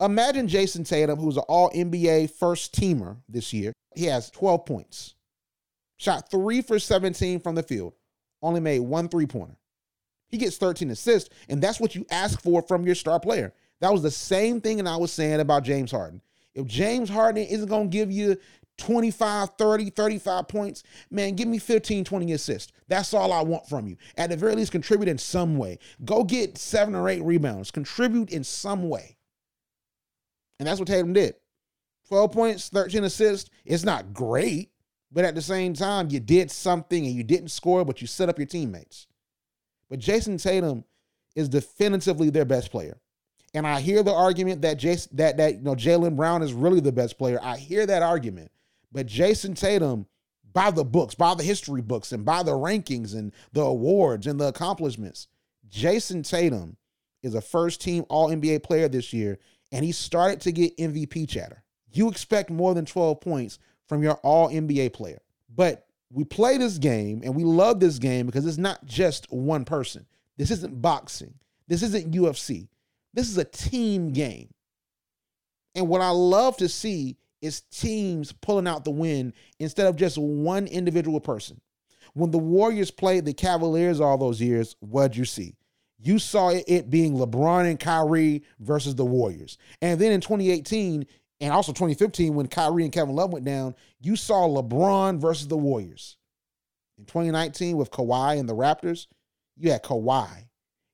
Imagine 0.00 0.48
Jayson 0.48 0.84
Tatum, 0.84 1.18
who's 1.18 1.36
an 1.36 1.44
all 1.48 1.70
NBA 1.70 2.30
first 2.30 2.74
teamer 2.74 3.16
this 3.28 3.52
year. 3.52 3.72
He 3.94 4.04
has 4.06 4.30
12 4.30 4.66
points, 4.66 5.14
shot 5.96 6.30
three 6.30 6.60
for 6.60 6.78
17 6.78 7.40
from 7.40 7.54
the 7.54 7.62
field, 7.62 7.94
only 8.42 8.60
made 8.60 8.80
one 8.80 9.08
three 9.08 9.26
pointer. 9.26 9.56
He 10.28 10.36
gets 10.36 10.58
13 10.58 10.90
assists, 10.90 11.30
and 11.48 11.62
that's 11.62 11.80
what 11.80 11.94
you 11.94 12.04
ask 12.10 12.42
for 12.42 12.60
from 12.60 12.84
your 12.84 12.94
star 12.94 13.20
player. 13.20 13.54
That 13.80 13.92
was 13.92 14.02
the 14.02 14.10
same 14.10 14.60
thing 14.60 14.78
that 14.78 14.86
I 14.86 14.96
was 14.96 15.12
saying 15.12 15.40
about 15.40 15.64
James 15.64 15.90
Harden. 15.90 16.20
If 16.54 16.66
James 16.66 17.08
Harden 17.08 17.44
isn't 17.44 17.68
going 17.68 17.90
to 17.90 17.96
give 17.96 18.10
you 18.10 18.36
25, 18.78 19.50
30, 19.56 19.90
35 19.90 20.48
points, 20.48 20.82
man, 21.10 21.34
give 21.34 21.48
me 21.48 21.58
15, 21.58 22.04
20 22.04 22.32
assists. 22.32 22.72
That's 22.88 23.14
all 23.14 23.32
I 23.32 23.42
want 23.42 23.68
from 23.68 23.86
you. 23.86 23.96
At 24.16 24.30
the 24.30 24.36
very 24.36 24.54
least, 24.54 24.72
contribute 24.72 25.08
in 25.08 25.18
some 25.18 25.56
way. 25.56 25.78
Go 26.04 26.24
get 26.24 26.58
seven 26.58 26.94
or 26.94 27.08
eight 27.08 27.22
rebounds. 27.22 27.70
Contribute 27.70 28.30
in 28.30 28.44
some 28.44 28.88
way. 28.88 29.16
And 30.58 30.66
that's 30.66 30.78
what 30.78 30.88
Tatum 30.88 31.12
did. 31.12 31.34
12 32.08 32.32
points, 32.32 32.68
13 32.68 33.04
assists. 33.04 33.50
It's 33.64 33.84
not 33.84 34.12
great, 34.12 34.70
but 35.10 35.24
at 35.24 35.34
the 35.34 35.42
same 35.42 35.74
time, 35.74 36.08
you 36.10 36.20
did 36.20 36.50
something 36.50 37.04
and 37.04 37.14
you 37.14 37.24
didn't 37.24 37.48
score, 37.48 37.84
but 37.84 38.00
you 38.00 38.06
set 38.06 38.28
up 38.28 38.38
your 38.38 38.46
teammates. 38.46 39.06
But 39.88 39.98
Jayson 39.98 40.38
Tatum 40.38 40.84
is 41.34 41.48
definitively 41.48 42.30
their 42.30 42.44
best 42.44 42.70
player. 42.70 42.98
And 43.54 43.66
I 43.66 43.80
hear 43.80 44.02
the 44.02 44.12
argument 44.12 44.62
that 44.62 44.78
Jayson, 44.78 45.08
that 45.16 45.36
that 45.38 45.54
you 45.56 45.62
know 45.62 45.74
Jaylen 45.74 46.16
Brown 46.16 46.42
is 46.42 46.52
really 46.52 46.80
the 46.80 46.92
best 46.92 47.16
player. 47.16 47.38
I 47.42 47.56
hear 47.56 47.86
that 47.86 48.02
argument, 48.02 48.50
but 48.92 49.06
Jayson 49.06 49.54
Tatum, 49.54 50.06
by 50.52 50.70
the 50.70 50.84
books, 50.84 51.14
by 51.14 51.34
the 51.34 51.42
history 51.42 51.82
books, 51.82 52.12
and 52.12 52.24
by 52.24 52.42
the 52.42 52.52
rankings 52.52 53.14
and 53.14 53.32
the 53.52 53.62
awards 53.62 54.26
and 54.26 54.40
the 54.40 54.48
accomplishments, 54.48 55.28
Jayson 55.68 56.22
Tatum 56.22 56.76
is 57.22 57.34
a 57.34 57.40
first 57.40 57.80
team 57.80 58.04
All 58.08 58.30
NBA 58.30 58.62
player 58.62 58.88
this 58.88 59.12
year, 59.12 59.38
and 59.72 59.84
he 59.84 59.92
started 59.92 60.40
to 60.42 60.52
get 60.52 60.76
MVP 60.76 61.28
chatter. 61.28 61.62
You 61.90 62.08
expect 62.08 62.50
more 62.50 62.74
than 62.74 62.86
12 62.86 63.20
points 63.20 63.58
from 63.86 64.02
your 64.02 64.14
All 64.16 64.48
NBA 64.48 64.92
player, 64.92 65.20
but 65.54 65.86
we 66.12 66.24
play 66.24 66.56
this 66.56 66.78
game 66.78 67.22
and 67.24 67.34
we 67.34 67.44
love 67.44 67.80
this 67.80 67.98
game 67.98 68.26
because 68.26 68.46
it's 68.46 68.58
not 68.58 68.84
just 68.84 69.30
one 69.30 69.64
person. 69.64 70.06
This 70.36 70.50
isn't 70.50 70.80
boxing. 70.80 71.34
This 71.68 71.82
isn't 71.82 72.12
UFC. 72.12 72.68
This 73.12 73.28
is 73.28 73.38
a 73.38 73.44
team 73.44 74.12
game. 74.12 74.52
And 75.74 75.88
what 75.88 76.00
I 76.00 76.10
love 76.10 76.56
to 76.58 76.68
see 76.68 77.16
is 77.46 77.62
teams 77.62 78.32
pulling 78.32 78.66
out 78.66 78.84
the 78.84 78.90
win 78.90 79.32
instead 79.58 79.86
of 79.86 79.96
just 79.96 80.18
one 80.18 80.66
individual 80.66 81.20
person. 81.20 81.60
When 82.14 82.30
the 82.30 82.38
Warriors 82.38 82.90
played 82.90 83.24
the 83.24 83.32
Cavaliers 83.32 84.00
all 84.00 84.18
those 84.18 84.40
years, 84.40 84.76
what'd 84.80 85.16
you 85.16 85.24
see? 85.24 85.54
You 85.98 86.18
saw 86.18 86.50
it 86.50 86.90
being 86.90 87.14
LeBron 87.14 87.68
and 87.68 87.80
Kyrie 87.80 88.42
versus 88.60 88.94
the 88.94 89.04
Warriors. 89.04 89.56
And 89.80 90.00
then 90.00 90.12
in 90.12 90.20
2018 90.20 91.06
and 91.40 91.52
also 91.52 91.72
2015, 91.72 92.34
when 92.34 92.48
Kyrie 92.48 92.84
and 92.84 92.92
Kevin 92.92 93.14
Love 93.14 93.32
went 93.32 93.44
down, 93.44 93.74
you 94.00 94.16
saw 94.16 94.46
LeBron 94.46 95.18
versus 95.18 95.48
the 95.48 95.56
Warriors. 95.56 96.16
In 96.98 97.04
2019, 97.04 97.76
with 97.76 97.90
Kawhi 97.90 98.38
and 98.38 98.48
the 98.48 98.54
Raptors, 98.54 99.06
you 99.56 99.70
had 99.70 99.82
Kawhi, 99.82 100.46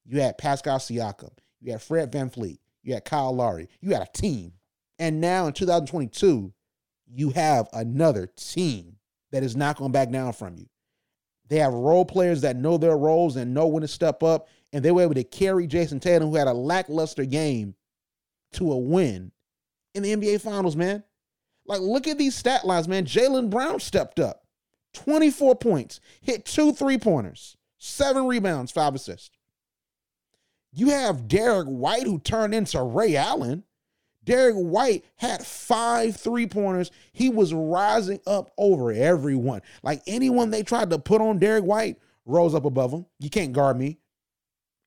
you 0.05 0.21
had 0.21 0.39
Pascal 0.39 0.79
Siakam, 0.79 1.31
you 1.61 1.73
had 1.73 1.83
Fred 1.83 2.11
VanVleet, 2.13 2.59
you 2.83 2.95
had 2.95 3.05
Kyle 3.05 3.35
Lowry, 3.35 3.69
you 3.81 3.93
had 3.93 4.03
a 4.03 4.11
team. 4.13 4.53
And 4.99 5.21
now 5.21 5.47
in 5.47 5.53
2022, 5.53 6.53
you 7.07 7.31
have 7.31 7.69
another 7.73 8.27
team 8.37 8.97
that 9.31 9.43
is 9.43 9.57
not 9.57 9.77
going 9.77 9.93
back 9.93 10.11
down 10.11 10.33
from 10.33 10.57
you. 10.57 10.67
They 11.49 11.59
have 11.59 11.73
role 11.73 12.05
players 12.05 12.41
that 12.43 12.57
know 12.57 12.79
their 12.79 12.97
roles 12.97 13.37
and 13.37 13.53
know 13.53 13.67
when 13.67 13.83
to 13.83 13.89
step 13.89 14.23
up. 14.23 14.49
And 14.73 14.83
they 14.83 14.91
were 14.91 15.03
able 15.03 15.15
to 15.15 15.25
carry 15.25 15.67
Jayson 15.67 16.01
Tatum, 16.01 16.31
who 16.31 16.37
had 16.37 16.49
a 16.49 16.55
lackluster 16.55 17.27
game, 17.27 17.75
to 18.53 18.73
a 18.73 18.79
win 18.79 19.33
in 19.95 20.03
the 20.03 20.15
NBA 20.15 20.41
Finals, 20.41 20.77
man. 20.77 21.03
Like, 21.67 21.81
look 21.81 22.07
at 22.07 22.19
these 22.19 22.35
stat 22.35 22.65
lines, 22.65 22.89
man. 22.89 23.05
Jaylen 23.05 23.51
Brown 23.51 23.81
stepped 23.81 24.19
up 24.19 24.45
24 24.95 25.57
points, 25.57 26.01
hit 26.21 26.45
two 26.45 26.73
three 26.73 26.99
pointers, 26.99 27.57
seven 27.79 28.27
rebounds, 28.27 28.73
five 28.73 28.95
assists. 28.95 29.31
You 30.73 30.89
have 30.91 31.29
Derrick 31.29 31.69
White, 31.69 32.07
who 32.07 32.19
turned 32.19 32.55
into 32.55 32.83
Ray 32.83 33.17
Allen. 33.17 33.65
Derrick 34.25 34.57
White 34.57 35.05
had 35.17 35.45
five 35.45 36.17
three 36.17 36.47
pointers. 36.47 36.91
He 37.13 37.29
was 37.29 37.53
rising 37.53 38.21
up 38.27 38.53
over 38.57 38.93
everyone. 38.93 39.63
Like 39.83 40.03
anyone 40.07 40.51
they 40.51 40.63
tried 40.63 40.91
to 40.91 40.99
put 40.99 41.21
on 41.21 41.39
Derrick 41.39 41.65
White 41.65 41.97
rose 42.25 42.55
up 42.55 42.65
above 42.65 42.93
him. 42.93 43.07
You 43.19 43.31
can't 43.31 43.53
guard 43.53 43.79
me. 43.79 43.99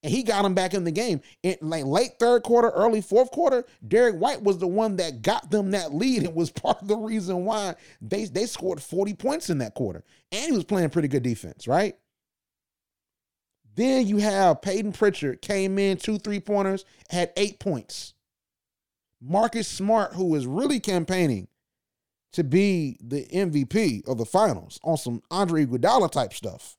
And 0.03 0.13
he 0.13 0.21
got 0.21 0.45
him 0.45 0.53
back 0.53 0.75
in 0.75 0.83
the 0.83 0.91
game. 0.91 1.21
In 1.41 1.57
like 1.61 1.83
late 1.85 2.19
third 2.19 2.43
quarter, 2.43 2.69
early 2.69 3.01
fourth 3.01 3.31
quarter, 3.31 3.65
Derrick 3.87 4.17
White 4.17 4.43
was 4.43 4.59
the 4.59 4.67
one 4.67 4.97
that 4.97 5.23
got 5.23 5.49
them 5.49 5.71
that 5.71 5.95
lead 5.95 6.23
and 6.23 6.35
was 6.35 6.51
part 6.51 6.81
of 6.81 6.87
the 6.87 6.95
reason 6.95 7.43
why 7.43 7.73
they, 8.01 8.25
they 8.25 8.45
scored 8.45 8.81
40 8.81 9.15
points 9.15 9.49
in 9.49 9.57
that 9.57 9.73
quarter. 9.73 10.03
And 10.31 10.45
he 10.45 10.51
was 10.51 10.63
playing 10.63 10.91
pretty 10.91 11.07
good 11.07 11.23
defense, 11.23 11.67
right? 11.67 11.95
Then 13.75 14.07
you 14.07 14.17
have 14.17 14.61
Payton 14.61 14.93
Pritchard 14.93 15.41
came 15.41 15.77
in 15.79 15.97
two 15.97 16.17
three 16.17 16.39
pointers, 16.39 16.85
had 17.09 17.33
eight 17.35 17.59
points. 17.59 18.13
Marcus 19.21 19.67
Smart, 19.67 20.13
who 20.13 20.25
was 20.25 20.45
really 20.45 20.79
campaigning 20.79 21.47
to 22.33 22.43
be 22.43 22.97
the 23.01 23.25
MVP 23.33 24.07
of 24.07 24.17
the 24.17 24.25
finals 24.25 24.79
on 24.83 24.97
some 24.97 25.21
Andre 25.31 25.65
Iguodala 25.65 26.11
type 26.11 26.33
stuff. 26.33 26.77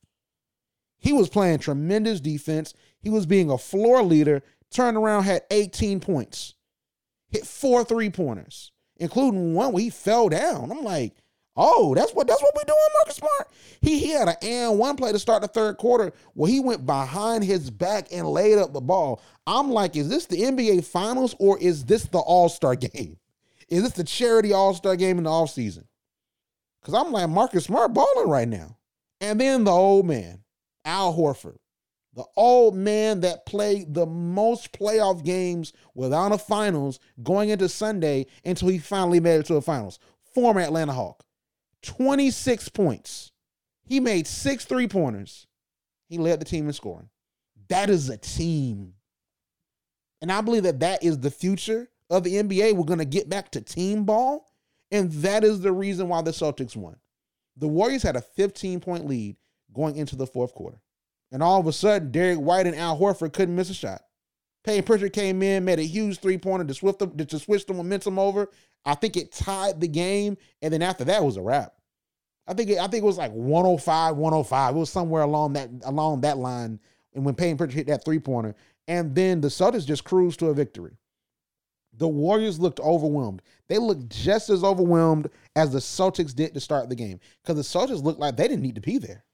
He 0.99 1.13
was 1.13 1.29
playing 1.29 1.59
tremendous 1.61 2.21
defense. 2.21 2.75
He 3.01 3.11
was 3.11 3.27
being 3.27 3.51
a 3.51 3.59
floor 3.59 4.03
leader. 4.03 4.43
Turned 4.71 4.97
around, 4.97 5.23
had 5.23 5.45
18 5.51 6.01
points, 6.01 6.55
hit 7.29 7.47
four 7.47 7.85
three 7.85 8.11
pointers, 8.11 8.73
including 8.97 9.55
one 9.55 9.73
where 9.73 9.85
he 9.85 9.91
fell 9.91 10.29
down. 10.29 10.71
I'm 10.71 10.83
like, 10.83 11.15
Oh, 11.57 11.95
that's 11.95 12.13
what 12.13 12.27
that's 12.27 12.43
what 12.43 12.55
we're 12.55 12.65
doing, 12.65 12.79
Marcus 12.95 13.17
Smart. 13.17 13.49
He 13.81 13.99
he 13.99 14.11
had 14.11 14.29
an 14.29 14.37
and 14.43 14.79
one 14.79 14.97
play 14.97 15.13
to 15.13 15.19
start 15.19 15.43
the 15.43 15.49
third 15.49 15.79
quarter 15.79 16.13
where 16.35 16.51
he 16.51 16.61
went 16.61 16.85
behind 16.85 17.45
his 17.45 17.71
back 17.71 18.09
and 18.13 18.29
laid 18.29 18.59
up 18.59 18.73
the 18.73 18.81
ball. 18.81 19.23
I'm 19.47 19.71
like, 19.71 19.97
is 19.97 20.09
this 20.09 20.27
the 20.27 20.43
NBA 20.43 20.85
Finals 20.85 21.35
or 21.39 21.59
is 21.59 21.85
this 21.85 22.05
the 22.05 22.19
All 22.19 22.49
Star 22.49 22.77
game? 22.77 23.19
Is 23.69 23.83
this 23.83 23.93
the 23.93 24.05
charity 24.05 24.53
All 24.53 24.75
Star 24.75 24.97
game 24.97 25.19
in 25.19 25.25
the 25.25 25.31
off 25.31 25.51
season? 25.51 25.87
Because 26.81 26.95
I'm 26.95 27.11
like 27.11 27.29
Marcus 27.29 27.65
Smart 27.65 27.95
balling 27.95 28.29
right 28.29 28.49
now. 28.49 28.77
And 29.21 29.41
then 29.41 29.65
the 29.65 29.73
old 29.73 30.07
man, 30.07 30.45
Al 30.85 31.15
Horford, 31.15 31.57
the 32.15 32.25
old 32.37 32.75
man 32.75 33.21
that 33.21 33.45
played 33.45 33.93
the 33.93 34.07
most 34.07 34.73
playoff 34.73 35.25
games 35.25 35.73
without 35.95 36.33
a 36.33 36.39
finals 36.39 37.01
going 37.23 37.49
into 37.49 37.69
Sunday 37.69 38.27
until 38.45 38.69
he 38.69 38.79
finally 38.79 39.21
made 39.21 39.41
it 39.41 39.47
to 39.47 39.55
the 39.55 39.63
finals. 39.63 39.99
Former 40.35 40.61
Atlanta 40.61 40.93
Hawk. 40.93 41.26
26 41.87 42.69
points. 42.71 43.33
He 43.85 44.01
made 44.01 44.27
six 44.27 44.65
three 44.65 44.89
pointers. 44.89 45.47
He 46.09 46.19
led 46.19 46.41
the 46.41 46.45
team 46.45 46.67
in 46.67 46.73
scoring. 46.73 47.09
That 47.69 47.91
is 47.91 48.09
a 48.09 48.17
team. 48.17 48.95
And 50.21 50.31
I 50.31 50.41
believe 50.41 50.65
that 50.65 50.81
that 50.81 51.03
is 51.03 51.19
the 51.19 51.31
future 51.31 51.89
of 52.11 52.25
the 52.25 52.35
NBA. 52.35 52.75
We're 52.75 52.85
going 52.85 52.99
to 52.99 53.05
get 53.05 53.29
back 53.29 53.51
to 53.53 53.61
team 53.61 54.05
ball. 54.05 54.47
And 54.91 55.11
that 55.13 55.45
is 55.45 55.61
the 55.61 55.73
reason 55.73 56.09
why 56.09 56.23
the 56.23 56.31
Celtics 56.31 56.77
won. 56.77 56.97
The 57.57 57.69
Warriors 57.69 58.03
had 58.03 58.17
a 58.17 58.21
15 58.21 58.81
point 58.81 59.07
lead 59.07 59.37
going 59.73 59.97
into 59.97 60.17
the 60.17 60.27
fourth 60.27 60.55
quarter. 60.55 60.81
And 61.33 61.43
all 61.43 61.61
of 61.61 61.67
a 61.67 61.73
sudden, 61.73 62.13
Derrick 62.13 62.39
White 62.39 62.67
and 62.67 62.77
Al 62.77 62.99
Horford 62.99 63.33
couldn't 63.33 63.57
miss 63.57 63.71
a 63.71 63.75
shot. 63.75 64.03
Payne 64.65 64.83
Pritchard 64.83 65.13
came 65.13 65.43
in, 65.43 65.65
made 65.65 65.79
a 65.79 65.85
huge 65.85 66.19
three 66.19 66.39
pointer 66.39 66.65
to, 66.65 67.25
to 67.25 67.39
switch 67.39 67.67
the 67.67 67.75
momentum 67.75 68.19
over. 68.19 68.49
I 68.85 68.95
think 68.95 69.17
it 69.17 69.33
tied 69.33 69.81
the 69.81 69.89
game. 69.89 70.37
And 70.63 70.73
then 70.73 70.83
after 70.83 71.05
that 71.05 71.25
was 71.25 71.37
a 71.37 71.43
wrap. 71.43 71.76
I 72.47 72.55
think 72.55 72.71
it, 72.71 72.79
I 72.79 72.87
think 72.87 73.03
it 73.03 73.07
was 73.07 73.19
like 73.19 73.33
105, 73.33 74.17
105. 74.17 74.77
It 74.77 74.79
was 74.79 74.91
somewhere 74.91 75.23
along 75.23 75.55
that 75.55 75.69
along 75.85 76.21
that 76.21 76.39
line. 76.39 76.79
And 77.15 77.25
when 77.25 77.35
Payton 77.35 77.57
Pritchard 77.57 77.75
hit 77.75 77.87
that 77.89 78.05
three 78.05 78.19
pointer, 78.19 78.55
and 78.89 79.15
then 79.15 79.41
the 79.41 79.49
Celtics 79.49 79.87
just 79.87 80.05
cruised 80.05 80.39
to 80.41 80.47
a 80.47 80.55
victory. 80.55 80.97
The 81.99 82.07
Warriors 82.07 82.61
looked 82.61 82.79
overwhelmed. 82.81 83.41
They 83.69 83.79
looked 83.79 84.11
just 84.11 84.51
as 84.51 84.63
overwhelmed 84.63 85.31
as 85.57 85.73
the 85.73 85.79
Celtics 85.79 86.35
did 86.35 86.53
to 86.55 86.61
start 86.61 86.91
the 86.91 86.95
game 86.95 87.21
because 87.43 87.57
the 87.57 87.79
Celtics 87.79 88.05
looked 88.05 88.21
like 88.21 88.37
they 88.37 88.49
didn't 88.49 88.63
need 88.63 88.75
to 88.75 88.83
be 88.83 88.99
there. 88.99 89.25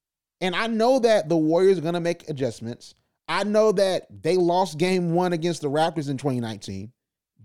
And 0.40 0.54
I 0.54 0.69
know 0.69 1.00
that 1.00 1.28
the 1.28 1.37
Warriors 1.37 1.78
are 1.78 1.83
going 1.83 1.95
to 1.95 2.00
make 2.00 2.28
adjustments. 2.28 2.95
I 3.26 3.45
know 3.45 3.73
that 3.73 4.07
they 4.23 4.37
lost 4.37 4.78
game 4.78 5.12
one 5.12 5.33
against 5.33 5.62
the 5.62 5.71
Raptors 5.71 6.09
in 6.09 6.19
2019, 6.19 6.92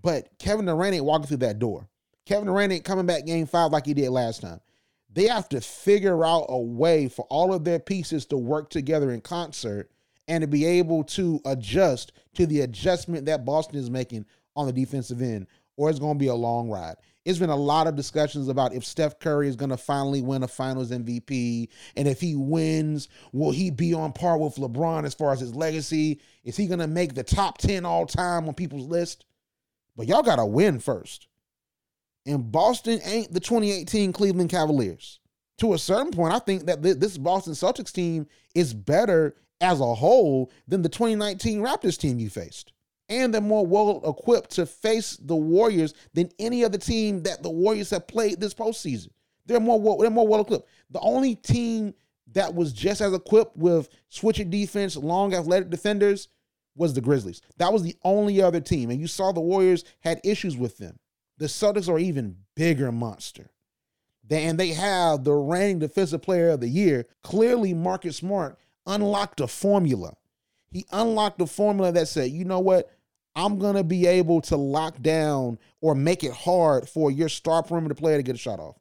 but 0.04 0.30
Kevin 0.38 0.66
Durant 0.66 0.96
ain't 0.96 1.06
walking 1.06 1.28
through 1.28 1.38
that 1.38 1.60
door. 1.60 1.90
Kevin 2.28 2.46
Durant 2.46 2.74
ain't 2.74 2.84
coming 2.84 3.06
back 3.06 3.26
game 3.26 3.48
five 3.48 3.72
like 3.72 3.88
he 3.88 3.94
did 3.96 4.10
last 4.10 4.42
time 4.42 4.60
they 5.14 5.28
have 5.28 5.50
to 5.50 5.62
figure 5.62 6.26
out 6.26 6.46
a 6.50 6.58
way 6.58 7.08
for 7.08 7.26
all 7.30 7.54
of 7.54 7.64
their 7.64 7.80
pieces 7.80 8.26
to 8.28 8.38
work 8.38 8.70
together 8.70 9.12
in 9.12 9.22
concert 9.22 9.90
and 10.28 10.42
to 10.42 10.48
be 10.48 10.66
able 10.66 11.04
to 11.04 11.40
adjust 11.46 12.12
to 12.36 12.46
the 12.46 12.62
adjustment 12.62 13.26
that 13.26 13.46
Boston 13.46 13.80
is 13.80 13.90
making 13.90 14.26
on 14.56 14.68
the 14.68 14.74
defensive 14.74 15.22
end, 15.22 15.48
or 15.78 15.90
it's 15.90 16.00
going 16.00 16.16
to 16.16 16.20
be 16.20 16.28
a 16.28 16.36
long 16.36 16.70
ride. 16.70 16.96
It's 17.28 17.40
been 17.40 17.50
a 17.50 17.56
lot 17.56 17.88
of 17.88 17.96
discussions 17.96 18.48
about 18.48 18.74
if 18.74 18.86
Steph 18.86 19.20
Curry 19.20 19.50
is 19.50 19.58
going 19.58 19.70
to 19.70 19.78
finally 19.78 20.22
win 20.22 20.44
a 20.44 20.48
finals 20.48 20.92
MVP. 20.92 21.68
And 21.98 22.08
if 22.08 22.22
he 22.22 22.36
wins, 22.36 23.10
will 23.34 23.52
he 23.52 23.70
be 23.70 23.94
on 23.94 24.14
par 24.14 24.38
with 24.38 24.56
LeBron 24.56 25.04
as 25.04 25.14
far 25.14 25.34
as 25.34 25.42
his 25.42 25.54
legacy? 25.54 26.22
Is 26.46 26.56
he 26.56 26.68
going 26.68 26.80
to 26.80 26.88
make 26.88 27.16
the 27.16 27.24
top 27.24 27.58
10 27.58 27.86
all 27.86 28.06
time 28.06 28.48
on 28.48 28.54
people's 28.54 28.88
list? 28.88 29.26
But 29.98 30.08
y'all 30.08 30.24
got 30.24 30.38
to 30.38 30.46
win 30.46 30.80
first. 30.80 31.28
And 32.28 32.52
Boston 32.52 33.00
ain't 33.06 33.34
the 33.34 33.40
2018 33.40 34.12
Cleveland 34.12 34.50
Cavaliers. 34.50 35.20
To 35.60 35.74
a 35.74 35.80
certain 35.80 36.12
point, 36.12 36.34
I 36.34 36.40
think 36.40 36.66
that 36.66 36.84
this 36.84 37.18
Boston 37.18 37.54
Celtics 37.54 37.92
team 37.92 38.28
is 38.54 38.74
better 38.74 39.36
as 39.62 39.80
a 39.80 39.96
whole 39.96 40.52
than 40.68 40.82
the 40.82 40.90
2019 40.90 41.62
Raptors 41.62 41.98
team 41.98 42.20
you 42.20 42.30
faced. 42.30 42.74
And 43.10 43.34
they're 43.34 43.42
more 43.42 43.66
well 43.66 44.02
equipped 44.06 44.52
to 44.52 44.66
face 44.66 45.18
the 45.18 45.36
Warriors 45.36 45.94
than 46.14 46.30
any 46.38 46.64
other 46.66 46.78
team 46.78 47.24
that 47.24 47.42
the 47.42 47.50
Warriors 47.50 47.90
have 47.92 48.08
played 48.08 48.40
this 48.40 48.54
postseason. 48.54 49.10
They're 49.46 49.62
more 49.62 49.80
well, 49.80 49.98
they're 49.98 50.10
more 50.10 50.28
well 50.28 50.42
equipped. 50.42 50.68
The 50.92 51.00
only 51.00 51.36
team 51.36 51.94
that 52.34 52.54
was 52.54 52.74
just 52.74 53.00
as 53.00 53.14
equipped 53.14 53.56
with 53.56 53.88
switching 54.10 54.50
defense, 54.50 54.98
long 54.98 55.34
athletic 55.34 55.70
defenders 55.70 56.28
was 56.76 56.94
the 56.94 57.02
Grizzlies. 57.02 57.42
That 57.58 57.72
was 57.72 57.82
the 57.82 57.96
only 58.04 58.42
other 58.42 58.60
team. 58.60 58.92
And 58.92 59.00
you 59.00 59.08
saw 59.08 59.32
the 59.32 59.40
Warriors 59.40 59.86
had 60.02 60.20
issues 60.26 60.58
with 60.58 60.78
them 60.78 61.00
the 61.38 61.46
Celtics 61.46 61.90
are 61.90 62.00
even 62.00 62.38
bigger 62.56 62.92
monster. 62.92 63.50
And 64.30 64.60
they 64.60 64.70
have 64.70 65.24
the 65.24 65.34
reigning 65.34 65.80
defensive 65.80 66.22
player 66.22 66.50
of 66.50 66.60
the 66.60 66.68
year. 66.68 67.06
Clearly, 67.24 67.74
Marcus 67.74 68.18
Smart 68.18 68.60
unlocked 68.86 69.40
a 69.40 69.48
formula. 69.48 70.16
He 70.70 70.86
unlocked 70.92 71.40
a 71.42 71.48
formula 71.48 71.92
that 71.94 72.08
said, 72.08 72.32
you 72.32 72.44
know 72.44 72.60
what? 72.60 72.92
I'm 73.36 73.60
gonna 73.60 73.84
be 73.84 74.08
able 74.08 74.42
to 74.42 74.58
lock 74.58 75.00
down 75.02 75.60
or 75.80 75.94
make 75.94 76.24
it 76.24 76.34
hard 76.34 76.90
for 76.90 77.12
your 77.12 77.30
star 77.30 77.62
perimeter 77.62 77.94
player 77.94 78.18
to 78.18 78.24
get 78.24 78.36
a 78.36 78.40
shot 78.40 78.60
off. 78.60 78.78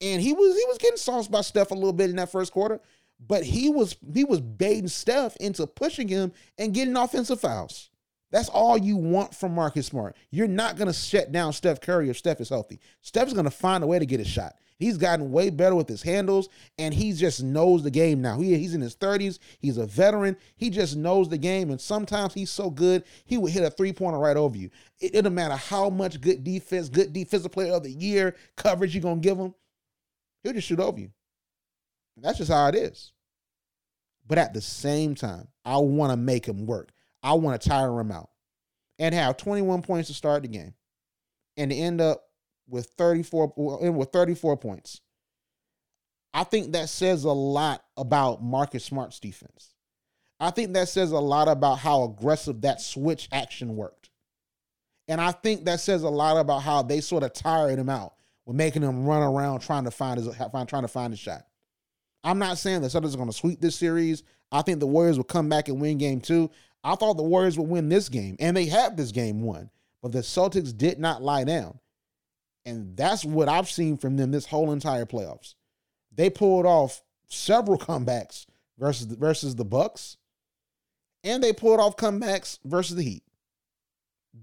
And 0.00 0.20
he 0.20 0.32
was 0.32 0.56
he 0.56 0.64
was 0.66 0.78
getting 0.78 0.96
sauced 0.96 1.30
by 1.30 1.40
Steph 1.40 1.70
a 1.70 1.74
little 1.74 1.92
bit 1.92 2.10
in 2.10 2.16
that 2.16 2.32
first 2.32 2.52
quarter, 2.52 2.80
but 3.24 3.44
he 3.44 3.70
was 3.70 3.96
he 4.12 4.24
was 4.24 4.40
baiting 4.40 4.88
Steph 4.88 5.36
into 5.36 5.66
pushing 5.68 6.08
him 6.08 6.32
and 6.58 6.74
getting 6.74 6.96
offensive 6.96 7.40
fouls. 7.40 7.90
That's 8.30 8.48
all 8.48 8.76
you 8.76 8.96
want 8.96 9.34
from 9.34 9.54
Marcus 9.54 9.86
Smart. 9.86 10.16
You're 10.30 10.48
not 10.48 10.76
going 10.76 10.88
to 10.88 10.92
shut 10.92 11.30
down 11.30 11.52
Steph 11.52 11.80
Curry 11.80 12.10
if 12.10 12.18
Steph 12.18 12.40
is 12.40 12.48
healthy. 12.48 12.80
Steph's 13.00 13.32
going 13.32 13.44
to 13.44 13.50
find 13.50 13.84
a 13.84 13.86
way 13.86 13.98
to 13.98 14.06
get 14.06 14.20
a 14.20 14.24
shot. 14.24 14.56
He's 14.78 14.98
gotten 14.98 15.32
way 15.32 15.48
better 15.48 15.74
with 15.74 15.88
his 15.88 16.02
handles, 16.02 16.50
and 16.76 16.92
he 16.92 17.12
just 17.14 17.42
knows 17.42 17.82
the 17.82 17.90
game 17.90 18.20
now. 18.20 18.38
He, 18.38 18.58
he's 18.58 18.74
in 18.74 18.82
his 18.82 18.94
30s. 18.94 19.38
He's 19.58 19.78
a 19.78 19.86
veteran. 19.86 20.36
He 20.56 20.68
just 20.68 20.96
knows 20.96 21.28
the 21.28 21.38
game, 21.38 21.70
and 21.70 21.80
sometimes 21.80 22.34
he's 22.34 22.50
so 22.50 22.68
good, 22.68 23.04
he 23.24 23.38
would 23.38 23.52
hit 23.52 23.64
a 23.64 23.70
three 23.70 23.92
pointer 23.92 24.18
right 24.18 24.36
over 24.36 24.56
you. 24.56 24.68
It, 25.00 25.14
it 25.14 25.22
doesn't 25.22 25.34
matter 25.34 25.56
how 25.56 25.88
much 25.88 26.20
good 26.20 26.44
defense, 26.44 26.90
good 26.90 27.12
defensive 27.12 27.52
player 27.52 27.72
of 27.72 27.84
the 27.84 27.90
year 27.90 28.36
coverage 28.56 28.94
you're 28.94 29.02
going 29.02 29.22
to 29.22 29.28
give 29.28 29.38
him, 29.38 29.54
he'll 30.42 30.52
just 30.52 30.68
shoot 30.68 30.80
over 30.80 31.00
you. 31.00 31.10
That's 32.18 32.38
just 32.38 32.50
how 32.50 32.66
it 32.68 32.74
is. 32.74 33.12
But 34.26 34.38
at 34.38 34.52
the 34.52 34.60
same 34.60 35.14
time, 35.14 35.48
I 35.64 35.78
want 35.78 36.12
to 36.12 36.16
make 36.16 36.46
him 36.46 36.66
work. 36.66 36.90
I 37.26 37.32
want 37.32 37.60
to 37.60 37.68
tire 37.68 37.98
him 37.98 38.12
out 38.12 38.30
and 39.00 39.12
have 39.12 39.36
21 39.36 39.82
points 39.82 40.08
to 40.08 40.14
start 40.14 40.42
the 40.42 40.48
game 40.48 40.74
and 41.56 41.72
to 41.72 41.76
end 41.76 42.00
up 42.00 42.22
with 42.68 42.86
34 42.96 43.80
end 43.82 43.96
with 43.96 44.12
34 44.12 44.56
points. 44.56 45.00
I 46.32 46.44
think 46.44 46.72
that 46.72 46.88
says 46.88 47.24
a 47.24 47.32
lot 47.32 47.82
about 47.96 48.44
Marcus 48.44 48.84
Smart's 48.84 49.18
defense. 49.18 49.74
I 50.38 50.50
think 50.52 50.74
that 50.74 50.88
says 50.88 51.10
a 51.10 51.18
lot 51.18 51.48
about 51.48 51.80
how 51.80 52.04
aggressive 52.04 52.60
that 52.60 52.80
switch 52.80 53.28
action 53.32 53.74
worked. 53.74 54.10
And 55.08 55.20
I 55.20 55.32
think 55.32 55.64
that 55.64 55.80
says 55.80 56.04
a 56.04 56.08
lot 56.08 56.36
about 56.36 56.62
how 56.62 56.82
they 56.82 57.00
sort 57.00 57.24
of 57.24 57.32
tired 57.32 57.78
him 57.78 57.88
out 57.88 58.14
with 58.44 58.56
making 58.56 58.82
him 58.82 59.04
run 59.04 59.22
around 59.22 59.60
trying 59.60 59.84
to 59.84 59.90
find 59.90 60.20
his 60.20 60.32
find, 60.36 60.68
trying 60.68 60.82
to 60.82 60.88
find 60.88 61.12
a 61.12 61.16
shot. 61.16 61.44
I'm 62.22 62.38
not 62.38 62.58
saying 62.58 62.82
the 62.82 62.88
Celtics 62.88 63.14
are 63.14 63.18
going 63.18 63.30
to 63.30 63.36
sweep 63.36 63.60
this 63.60 63.74
series. 63.74 64.22
I 64.52 64.62
think 64.62 64.78
the 64.78 64.86
Warriors 64.86 65.16
will 65.16 65.24
come 65.24 65.48
back 65.48 65.68
and 65.68 65.80
win 65.80 65.98
game 65.98 66.20
two. 66.20 66.50
I 66.86 66.94
thought 66.94 67.16
the 67.16 67.24
Warriors 67.24 67.58
would 67.58 67.68
win 67.68 67.88
this 67.88 68.08
game, 68.08 68.36
and 68.38 68.56
they 68.56 68.66
have 68.66 68.96
this 68.96 69.10
game 69.10 69.42
won. 69.42 69.70
But 70.02 70.12
the 70.12 70.20
Celtics 70.20 70.76
did 70.76 71.00
not 71.00 71.20
lie 71.20 71.42
down. 71.42 71.80
And 72.64 72.96
that's 72.96 73.24
what 73.24 73.48
I've 73.48 73.68
seen 73.68 73.96
from 73.96 74.16
them 74.16 74.30
this 74.30 74.46
whole 74.46 74.70
entire 74.70 75.04
playoffs. 75.04 75.54
They 76.14 76.30
pulled 76.30 76.64
off 76.64 77.02
several 77.28 77.76
comebacks 77.78 78.46
versus 78.78 79.08
the, 79.08 79.16
versus 79.16 79.56
the 79.56 79.64
Bucks, 79.64 80.16
and 81.24 81.42
they 81.42 81.52
pulled 81.52 81.80
off 81.80 81.96
comebacks 81.96 82.60
versus 82.64 82.94
the 82.94 83.02
Heat. 83.02 83.24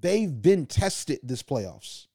They've 0.01 0.41
been 0.41 0.65
tested 0.65 1.19
this 1.23 1.43
playoffs. 1.43 2.07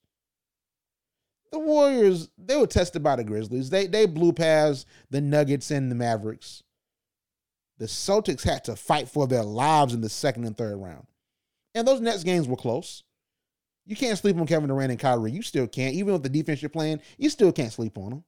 The 1.52 1.58
Warriors, 1.58 2.28
they 2.37 2.56
were 2.56 2.66
tested 2.66 3.02
by 3.02 3.16
the 3.16 3.25
Grizzlies. 3.25 3.70
They 3.70 3.87
they 3.87 4.04
blew 4.04 4.35
past 4.35 4.87
the 5.08 5.23
Nuggets 5.23 5.70
and 5.70 5.90
the 5.90 5.94
Mavericks 5.94 6.64
the 7.78 7.87
Celtics 7.87 8.42
had 8.42 8.64
to 8.64 8.76
fight 8.76 9.08
for 9.08 9.26
their 9.26 9.44
lives 9.44 9.94
in 9.94 10.00
the 10.00 10.08
second 10.08 10.44
and 10.44 10.56
third 10.56 10.76
round. 10.76 11.06
And 11.75 11.87
those 11.87 12.00
Nets 12.00 12.25
games 12.25 12.49
were 12.49 12.56
close. 12.56 13.04
You 13.87 13.97
can't 13.97 14.18
sleep 14.18 14.37
on 14.37 14.47
Kevin 14.47 14.68
Durant 14.68 14.90
and 14.90 15.00
Kyrie. 15.00 15.30
You 15.30 15.42
still 15.42 15.66
can't. 15.66 15.94
Even 15.94 16.12
with 16.12 16.23
the 16.23 16.28
defense 16.28 16.61
you're 16.61 16.68
playing, 16.68 17.00
you 17.16 17.30
still 17.30 17.52
can't 17.52 17.73
sleep 17.73 17.97
on 17.97 18.11
them. 18.11 18.25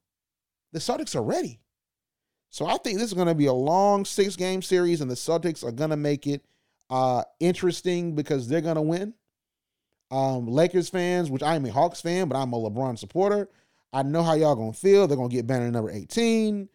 The 0.73 0.79
Celtics 0.79 1.17
are 1.17 1.23
ready. 1.23 1.61
So 2.49 2.67
I 2.67 2.77
think 2.79 2.99
this 2.99 3.09
is 3.09 3.15
going 3.15 3.29
to 3.29 3.35
be 3.35 3.47
a 3.47 3.53
long 3.53 4.05
six 4.05 4.37
game 4.37 4.63
series, 4.63 5.01
and 5.01 5.11
the 5.11 5.15
Celtics 5.15 5.65
are 5.65 5.73
going 5.73 5.91
to 5.91 5.97
make 5.97 6.27
it 6.27 6.45
uh, 6.89 7.23
interesting 7.39 8.15
because 8.15 8.49
they're 8.49 8.61
going 8.61 8.77
to 8.77 8.83
win. 8.83 9.15
Um, 10.11 10.47
Lakers 10.47 10.89
fans, 10.89 11.31
which 11.31 11.43
I 11.43 11.55
am 11.55 11.65
a 11.67 11.71
Hawks 11.71 12.01
fan, 12.01 12.29
but 12.29 12.37
I'm 12.37 12.53
a 12.53 12.59
LeBron 12.59 12.99
supporter. 12.99 13.49
I 13.93 14.03
know 14.03 14.23
how 14.23 14.35
y'all 14.35 14.57
going 14.57 14.73
to 14.73 14.79
feel. 14.79 15.07
They're 15.07 15.17
going 15.17 15.31
to 15.31 15.37
get 15.37 15.47
banner 15.47 15.71
number 15.71 15.91
18. 15.91 16.69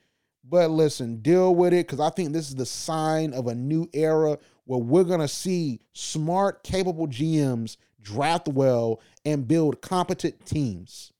But 0.47 0.69
listen, 0.69 1.17
deal 1.17 1.55
with 1.55 1.73
it 1.73 1.87
because 1.87 1.99
I 1.99 2.09
think 2.11 2.31
this 2.31 2.49
is 2.49 2.55
the 2.55 2.65
sign 2.65 3.33
of 3.33 3.47
a 3.47 3.55
new 3.55 3.89
era 3.93 4.37
where 4.65 4.79
we're 4.79 5.03
going 5.03 5.19
to 5.19 5.27
see 5.27 5.79
smart, 5.93 6.63
capable 6.63 7.07
GMs 7.07 7.77
draft 8.01 8.47
well 8.47 9.01
and 9.25 9.47
build 9.47 9.81
competent 9.81 10.45
teams. 10.45 11.11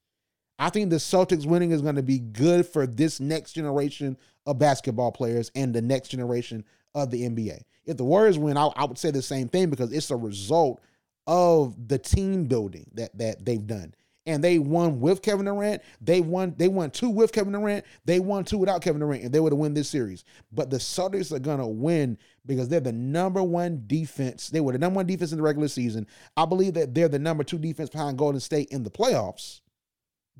I 0.60 0.70
think 0.70 0.90
the 0.90 0.98
Celtics 0.98 1.46
winning 1.46 1.72
is 1.72 1.82
going 1.82 1.96
to 1.96 2.04
be 2.04 2.20
good 2.20 2.68
for 2.68 2.86
this 2.86 3.20
next 3.20 3.54
generation 3.54 4.16
of 4.46 4.60
basketball 4.60 5.12
players 5.12 5.52
and 5.56 5.74
the 5.74 5.82
next 5.82 6.10
generation 6.10 6.64
of 6.94 7.10
the 7.10 7.24
NBA. 7.24 7.62
If 7.86 7.98
the 7.98 8.04
Warriors 8.04 8.38
win, 8.38 8.58
I, 8.58 8.68
I 8.76 8.86
would 8.86 8.98
say 8.98 9.12
the 9.12 9.22
same 9.22 9.50
thing 9.50 9.70
because 9.70 9.92
it's 9.92 10.12
a 10.12 10.16
result 10.16 10.82
of 11.28 11.88
the 11.88 11.98
team 11.98 12.46
building 12.46 12.90
that 12.94 13.18
that 13.18 13.44
they've 13.44 13.66
done 13.66 13.96
and 14.26 14.44
they 14.44 14.58
won 14.58 15.00
with 15.00 15.22
Kevin 15.22 15.46
Durant. 15.46 15.82
They 16.02 16.22
won. 16.22 16.56
They 16.58 16.68
won 16.68 16.90
two 16.90 17.10
with 17.10 17.32
Kevin 17.32 17.54
Durant. 17.54 17.86
They 18.06 18.20
won 18.20 18.44
two 18.44 18.58
without 18.58 18.82
Kevin 18.82 19.00
Durant, 19.00 19.24
and 19.24 19.34
they 19.34 19.40
would 19.40 19.54
have 19.54 19.60
won 19.60 19.74
this 19.74 19.90
series. 19.90 20.24
But 20.52 20.70
the 20.70 20.78
Celtics 20.78 21.32
are 21.32 21.40
gonna 21.40 21.68
win 21.68 22.18
because 22.46 22.68
they're 22.68 22.80
the 22.80 22.92
number 22.92 23.44
one 23.44 23.84
defense. 23.86 24.50
They 24.50 24.62
were 24.62 24.72
the 24.72 24.80
number 24.80 24.98
one 24.98 25.08
defense 25.08 25.32
in 25.32 25.38
the 25.38 25.44
regular 25.44 25.68
season. 25.68 26.08
I 26.36 26.46
believe 26.46 26.74
that 26.74 26.94
they're 26.94 27.08
the 27.08 27.20
number 27.20 27.44
two 27.44 27.60
defense 27.60 27.90
behind 27.90 28.18
Golden 28.18 28.40
State 28.40 28.70
in 28.70 28.84
the 28.84 28.92
playoffs. 28.92 29.62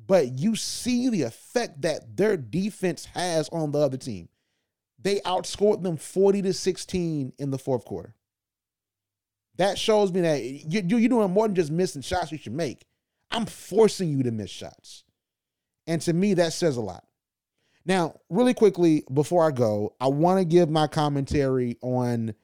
But 0.06 0.38
you 0.38 0.56
see 0.56 1.08
the 1.08 1.22
effect 1.22 1.82
that 1.82 2.16
their 2.16 2.36
defense 2.36 3.06
has 3.06 3.48
on 3.50 3.70
the 3.70 3.78
other 3.78 3.96
team. 3.96 4.28
They 5.00 5.20
outscored 5.20 5.82
them 5.82 5.96
40 5.96 6.42
to 6.42 6.52
16 6.52 7.32
in 7.38 7.50
the 7.50 7.58
fourth 7.58 7.84
quarter. 7.84 8.14
That 9.56 9.78
shows 9.78 10.12
me 10.12 10.20
that 10.22 10.42
you, 10.42 10.82
you're 10.86 11.08
doing 11.08 11.30
more 11.30 11.46
than 11.46 11.54
just 11.54 11.70
missing 11.70 12.02
shots 12.02 12.30
you 12.30 12.38
should 12.38 12.52
make 12.52 12.84
I'm 13.30 13.46
forcing 13.46 14.08
you 14.08 14.22
to 14.24 14.30
miss 14.30 14.50
shots. 14.50 15.04
And 15.86 16.00
to 16.02 16.12
me, 16.12 16.34
that 16.34 16.52
says 16.52 16.76
a 16.76 16.80
lot. 16.80 17.04
Now, 17.84 18.20
really 18.28 18.54
quickly 18.54 19.04
before 19.12 19.46
I 19.46 19.52
go, 19.52 19.94
I 20.00 20.08
want 20.08 20.40
to 20.40 20.44
give 20.44 20.68
my 20.68 20.88
commentary 20.88 21.76
on 21.82 22.34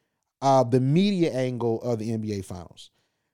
uh, 0.40 0.64
the 0.64 0.80
media 0.80 1.32
angle 1.32 1.82
of 1.82 1.98
the 1.98 2.10
NBA 2.10 2.44
Finals. 2.44 2.90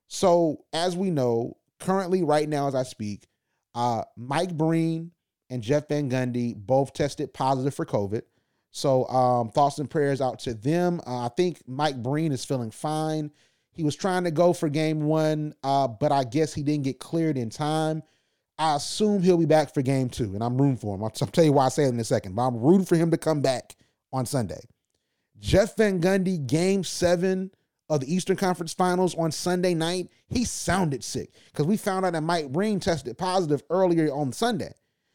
So, 0.07 0.65
as 0.73 0.97
we 0.97 1.11
know, 1.11 1.57
currently, 1.79 2.23
right 2.23 2.49
now, 2.49 2.67
as 2.67 2.73
I 2.73 2.83
speak, 2.83 3.27
uh, 3.75 4.03
Mike 4.17 4.57
Breen 4.57 5.11
and 5.51 5.61
Jeff 5.61 5.87
Van 5.87 6.09
Gundy 6.09 6.55
both 6.55 6.93
tested 6.93 7.31
positive 7.31 7.75
for 7.75 7.85
COVID. 7.85 8.23
So, 8.71 9.07
um, 9.07 9.49
thoughts 9.49 9.77
and 9.77 9.89
prayers 9.89 10.19
out 10.19 10.39
to 10.39 10.55
them. 10.55 11.01
Uh, 11.05 11.25
I 11.25 11.29
think 11.29 11.61
Mike 11.67 12.01
Breen 12.01 12.31
is 12.31 12.43
feeling 12.43 12.71
fine. 12.71 13.31
He 13.79 13.85
was 13.85 13.95
trying 13.95 14.25
to 14.25 14.31
go 14.31 14.51
for 14.51 14.67
game 14.67 15.03
one, 15.03 15.53
uh, 15.63 15.87
but 15.87 16.11
I 16.11 16.25
guess 16.25 16.53
he 16.53 16.63
didn't 16.63 16.83
get 16.83 16.99
cleared 16.99 17.37
in 17.37 17.49
time. 17.49 18.03
I 18.57 18.75
assume 18.75 19.23
he'll 19.23 19.37
be 19.37 19.45
back 19.45 19.73
for 19.73 19.81
game 19.81 20.09
two, 20.09 20.33
and 20.33 20.43
I'm 20.43 20.61
rooting 20.61 20.75
for 20.75 20.95
him. 20.95 21.01
I'll, 21.01 21.13
I'll 21.21 21.27
tell 21.29 21.45
you 21.45 21.53
why 21.53 21.67
I 21.67 21.69
say 21.69 21.85
it 21.85 21.87
in 21.93 21.99
a 22.01 22.03
second, 22.03 22.35
but 22.35 22.41
I'm 22.41 22.59
rooting 22.59 22.85
for 22.85 22.97
him 22.97 23.09
to 23.11 23.17
come 23.17 23.39
back 23.39 23.77
on 24.11 24.25
Sunday. 24.25 24.59
Jeff 25.39 25.77
Van 25.77 26.01
Gundy, 26.01 26.45
game 26.45 26.83
seven 26.83 27.51
of 27.87 28.01
the 28.01 28.13
Eastern 28.13 28.35
Conference 28.35 28.73
Finals 28.73 29.15
on 29.15 29.31
Sunday 29.31 29.73
night, 29.73 30.09
he 30.27 30.43
sounded 30.43 31.01
sick 31.01 31.31
because 31.45 31.65
we 31.65 31.77
found 31.77 32.05
out 32.05 32.11
that 32.11 32.21
Mike 32.21 32.51
Breen 32.51 32.81
tested 32.81 33.17
positive 33.17 33.63
earlier 33.69 34.11
on 34.11 34.33
Sunday. 34.33 34.73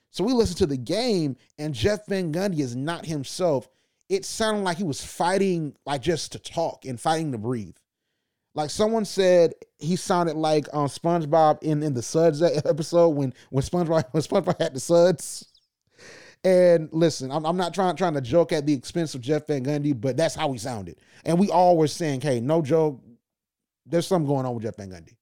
So 0.09 0.25
we 0.25 0.33
listened 0.33 0.57
to 0.57 0.67
the 0.67 0.79
game, 0.79 1.37
and 1.59 1.75
Jeff 1.75 2.07
Van 2.07 2.33
Gundy 2.33 2.61
is 2.61 2.75
not 2.75 3.05
himself. 3.05 3.69
It 4.09 4.25
sounded 4.25 4.63
like 4.63 4.79
he 4.79 4.85
was 4.85 5.05
fighting, 5.05 5.77
like 5.85 6.01
just 6.01 6.33
to 6.33 6.39
talk 6.39 6.87
and 6.87 6.99
fighting 6.99 7.33
to 7.33 7.39
breathe. 7.39 7.77
Like 8.55 8.71
someone 8.71 9.05
said, 9.05 9.55
he 9.79 9.97
sounded 9.97 10.37
like 10.37 10.69
um, 10.73 10.87
SpongeBob 10.87 11.63
in, 11.63 11.83
in 11.83 11.93
the 11.93 12.03
Suds 12.03 12.41
episode 12.41 13.11
when 13.11 13.35
when 13.51 13.63
SpongeBob 13.63 14.05
when 14.13 14.23
SpongeBob 14.23 14.61
had 14.61 14.75
the 14.75 14.81
Suds. 14.81 15.51
And 16.45 16.91
listen, 16.93 17.31
I'm, 17.33 17.47
I'm 17.47 17.57
not 17.57 17.75
trying 17.75 17.97
trying 17.97 18.15
to 18.15 18.21
joke 18.21 18.53
at 18.53 18.67
the 18.67 18.75
expense 18.75 19.15
of 19.15 19.23
Jeff 19.23 19.47
Van 19.47 19.65
Gundy, 19.65 19.99
but 19.99 20.17
that's 20.17 20.35
how 20.35 20.53
he 20.53 20.59
sounded. 20.59 21.01
And 21.25 21.39
we 21.39 21.51
all 21.51 21.77
were 21.77 21.89
saying, 21.89 22.21
"Hey, 22.21 22.41
no 22.41 22.63
joke, 22.63 23.03
there's 23.87 24.07
something 24.07 24.29
going 24.29 24.47
on 24.47 24.55
with 24.55 24.65
Jeff 24.65 24.77
Van 24.77 24.91
Gundy." 24.91 25.17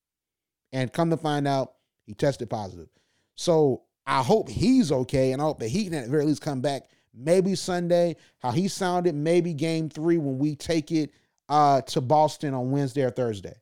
And 0.73 0.93
come 0.93 1.11
to 1.11 1.17
find 1.17 1.47
out, 1.47 1.75
he 2.05 2.15
tested 2.15 2.51
positive. 2.51 2.89
So 3.37 3.83
I 4.07 4.23
hope 4.23 4.49
he's 4.49 4.91
okay, 4.93 5.33
and 5.33 5.41
I 5.41 5.45
hope 5.45 5.61
that 5.61 5.69
he 5.69 5.85
can 5.85 5.95
at 5.95 6.09
very 6.09 6.25
least 6.25 6.43
come 6.43 6.61
back 6.61 6.83
maybe 7.15 7.55
Sunday. 7.55 8.17
How 8.41 8.51
he 8.51 8.69
sounded, 8.69 9.15
maybe 9.15 9.55
Game 9.55 9.89
Three 9.89 10.19
when 10.19 10.39
we 10.39 10.57
take 10.57 10.91
it 10.91 11.13
uh, 11.53 11.83
to 11.83 12.01
Boston 12.01 12.55
on 12.55 12.71
Wednesday 12.71 13.03
or 13.03 13.11
Thursday. 13.11 13.55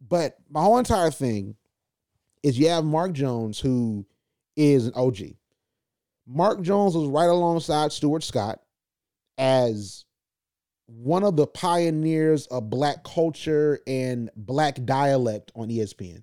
But 0.00 0.36
my 0.48 0.62
whole 0.62 0.78
entire 0.78 1.10
thing 1.10 1.56
is 2.44 2.56
you 2.56 2.68
have 2.68 2.84
Mark 2.84 3.12
Jones, 3.14 3.58
who 3.58 4.06
is 4.54 4.86
an 4.86 4.92
OG. 4.94 5.16
Mark 6.24 6.62
Jones 6.62 6.94
was 6.94 7.08
right 7.08 7.28
alongside 7.28 7.90
Stuart 7.90 8.22
Scott 8.22 8.60
as 9.38 10.04
one 10.86 11.24
of 11.24 11.34
the 11.34 11.48
pioneers 11.48 12.46
of 12.46 12.70
black 12.70 13.02
culture 13.02 13.80
and 13.88 14.30
black 14.36 14.84
dialect 14.84 15.50
on 15.56 15.68
ESPN. 15.68 16.22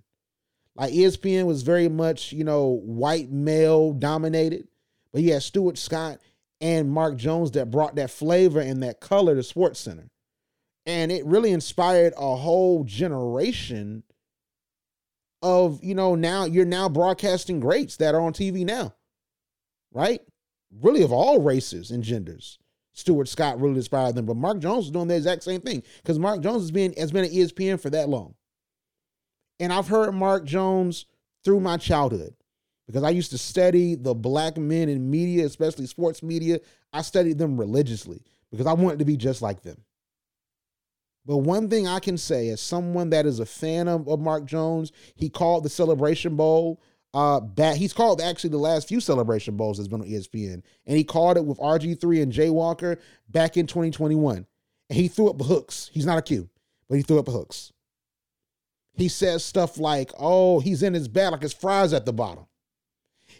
Like 0.74 0.94
ESPN 0.94 1.48
was 1.48 1.64
very 1.64 1.90
much, 1.90 2.32
you 2.32 2.46
know, 2.46 2.80
white 2.82 3.30
male 3.30 3.92
dominated, 3.92 4.70
but 5.12 5.22
you 5.22 5.34
had 5.34 5.44
Stuart 5.44 5.78
Scott 5.78 6.20
and 6.62 6.90
Mark 6.90 7.18
Jones 7.18 7.52
that 7.52 7.70
brought 7.72 7.96
that 7.96 8.10
flavor 8.10 8.62
and 8.62 8.82
that 8.84 9.02
color 9.02 9.36
to 9.36 9.44
Sports 9.44 9.82
Center. 9.82 10.10
And 10.86 11.12
it 11.12 11.26
really 11.26 11.52
inspired 11.52 12.14
a 12.18 12.36
whole 12.36 12.84
generation 12.84 14.04
of, 15.42 15.84
you 15.84 15.96
know, 15.96 16.16
now 16.16 16.46
you're 16.46 16.66
now 16.66 16.90
broadcasting 16.90 17.60
greats 17.60 17.98
that 17.98 18.16
are 18.16 18.22
on 18.22 18.34
TV 18.34 18.66
now. 18.66 18.94
Right? 19.92 20.22
Really 20.82 21.04
of 21.04 21.12
all 21.12 21.42
races 21.42 21.92
and 21.92 22.04
genders. 22.04 22.58
Stuart 22.94 23.28
Scott 23.28 23.60
really 23.60 23.76
inspired 23.76 24.16
them, 24.16 24.26
but 24.26 24.38
Mark 24.38 24.60
Jones 24.60 24.86
is 24.86 24.92
doing 24.92 25.08
the 25.08 25.16
exact 25.16 25.44
same 25.44 25.62
thing 25.62 25.84
because 25.98 26.20
Mark 26.20 26.42
Jones 26.42 26.62
has 26.62 26.72
been 26.72 26.94
has 26.94 27.12
been 27.12 27.26
at 27.26 27.32
ESPN 27.32 27.80
for 27.80 27.90
that 27.90 28.08
long. 28.08 28.36
And 29.60 29.74
I've 29.74 29.88
heard 29.88 30.14
Mark 30.14 30.46
Jones 30.46 31.06
through 31.44 31.60
my 31.60 31.78
childhood 31.78 32.36
because 32.88 33.04
I 33.04 33.10
used 33.10 33.32
to 33.32 33.38
study 33.38 33.96
the 33.96 34.14
black 34.14 34.58
men 34.58 34.90
in 34.90 35.10
media, 35.10 35.46
especially 35.46 35.88
sports 35.88 36.22
media. 36.22 36.60
I 36.92 37.02
studied 37.02 37.38
them 37.40 37.60
religiously 37.60 38.24
because 38.52 38.68
I 38.68 38.74
wanted 38.74 39.00
to 39.00 39.06
be 39.06 39.18
just 39.18 39.42
like 39.42 39.62
them. 39.64 39.78
But 41.26 41.38
one 41.38 41.70
thing 41.70 41.88
I 41.88 42.00
can 42.00 42.18
say, 42.18 42.50
as 42.50 42.60
someone 42.60 43.10
that 43.12 43.26
is 43.26 43.40
a 43.40 43.46
fan 43.46 43.88
of, 43.88 44.08
of 44.08 44.20
Mark 44.20 44.46
Jones, 44.46 44.92
he 45.16 45.30
called 45.30 45.64
the 45.64 45.70
Celebration 45.70 46.36
Bowl 46.36 46.82
uh 47.14 47.40
back. 47.40 47.78
He's 47.78 47.94
called 47.94 48.22
actually 48.22 48.50
the 48.50 48.58
last 48.58 48.88
few 48.88 49.00
Celebration 49.00 49.56
Bowls 49.56 49.78
that's 49.78 49.88
been 49.88 50.02
on 50.02 50.08
ESPN, 50.08 50.64
and 50.86 50.98
he 50.98 51.04
called 51.04 51.38
it 51.38 51.46
with 51.46 51.60
RG3 51.60 52.24
and 52.24 52.32
Jay 52.32 52.50
Walker 52.50 53.00
back 53.30 53.56
in 53.56 53.68
2021. 53.68 54.46
And 54.90 55.00
he 55.00 55.08
threw 55.08 55.30
up 55.30 55.42
hooks. 55.42 55.90
He's 55.94 56.06
not 56.06 56.18
a 56.18 56.22
Q, 56.22 56.50
but 56.90 56.96
he 56.96 57.04
threw 57.04 57.20
up 57.20 57.28
hooks. 57.28 57.72
He 58.96 59.08
says 59.08 59.44
stuff 59.46 59.78
like, 59.78 60.12
"Oh, 60.18 60.60
he's 60.60 60.84
in 60.84 60.94
his 60.94 61.08
bag 61.08 61.32
like 61.32 61.42
his 61.42 61.54
fries 61.54 61.94
at 61.94 62.06
the 62.06 62.14
bottom." 62.14 62.48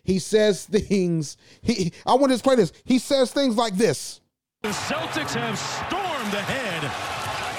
He 0.04 0.20
says 0.20 0.66
things. 0.72 1.38
He 1.62 1.92
I 2.06 2.14
want 2.14 2.32
to 2.32 2.40
play 2.40 2.56
this. 2.56 2.72
He 2.86 3.00
says 3.00 3.32
things 3.34 3.58
like 3.58 3.76
this. 3.76 4.22
The 4.62 4.70
Celtics 4.70 5.34
have 5.34 5.60
stormed 5.60 6.34
ahead. 6.34 7.13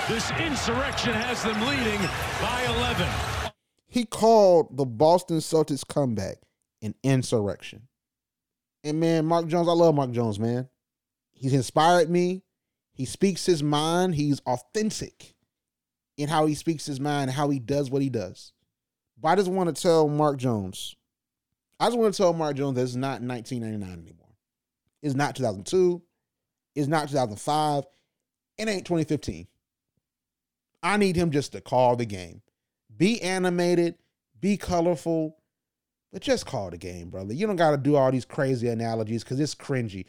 This 0.06 0.30
insurrection 0.32 1.14
has 1.14 1.42
them 1.42 1.58
leading 1.62 1.98
by 2.42 2.62
11. 2.76 3.08
He 3.86 4.04
called 4.04 4.76
the 4.76 4.84
Boston 4.84 5.38
Celtics 5.38 5.86
comeback 5.86 6.36
an 6.82 6.94
insurrection. 7.02 7.88
And 8.82 9.00
man, 9.00 9.24
Mark 9.24 9.46
Jones, 9.46 9.66
I 9.66 9.72
love 9.72 9.94
Mark 9.94 10.10
Jones, 10.10 10.38
man. 10.38 10.68
He's 11.32 11.54
inspired 11.54 12.10
me. 12.10 12.42
He 12.92 13.06
speaks 13.06 13.46
his 13.46 13.62
mind. 13.62 14.14
He's 14.14 14.40
authentic 14.40 15.34
in 16.18 16.28
how 16.28 16.44
he 16.44 16.54
speaks 16.54 16.84
his 16.84 17.00
mind, 17.00 17.30
how 17.30 17.48
he 17.48 17.58
does 17.58 17.90
what 17.90 18.02
he 18.02 18.10
does. 18.10 18.52
But 19.18 19.28
I 19.28 19.36
just 19.36 19.50
want 19.50 19.74
to 19.74 19.82
tell 19.82 20.06
Mark 20.06 20.36
Jones, 20.36 20.96
I 21.80 21.86
just 21.86 21.96
want 21.96 22.12
to 22.12 22.22
tell 22.22 22.34
Mark 22.34 22.56
Jones 22.56 22.76
that 22.76 22.82
it's 22.82 22.94
not 22.94 23.22
1999 23.22 24.06
anymore. 24.06 24.36
It's 25.02 25.14
not 25.14 25.34
2002. 25.34 26.02
It's 26.74 26.88
not 26.88 27.08
2005. 27.08 27.84
It 28.58 28.68
ain't 28.68 28.84
2015. 28.84 29.46
I 30.84 30.98
need 30.98 31.16
him 31.16 31.30
just 31.30 31.52
to 31.52 31.60
call 31.60 31.96
the 31.96 32.04
game. 32.04 32.42
Be 32.96 33.20
animated, 33.22 33.96
be 34.38 34.56
colorful, 34.56 35.38
but 36.12 36.22
just 36.22 36.46
call 36.46 36.70
the 36.70 36.78
game, 36.78 37.08
brother. 37.08 37.32
You 37.32 37.46
don't 37.46 37.56
got 37.56 37.72
to 37.72 37.76
do 37.76 37.96
all 37.96 38.12
these 38.12 38.26
crazy 38.26 38.68
analogies 38.68 39.24
because 39.24 39.40
it's 39.40 39.54
cringy. 39.54 40.04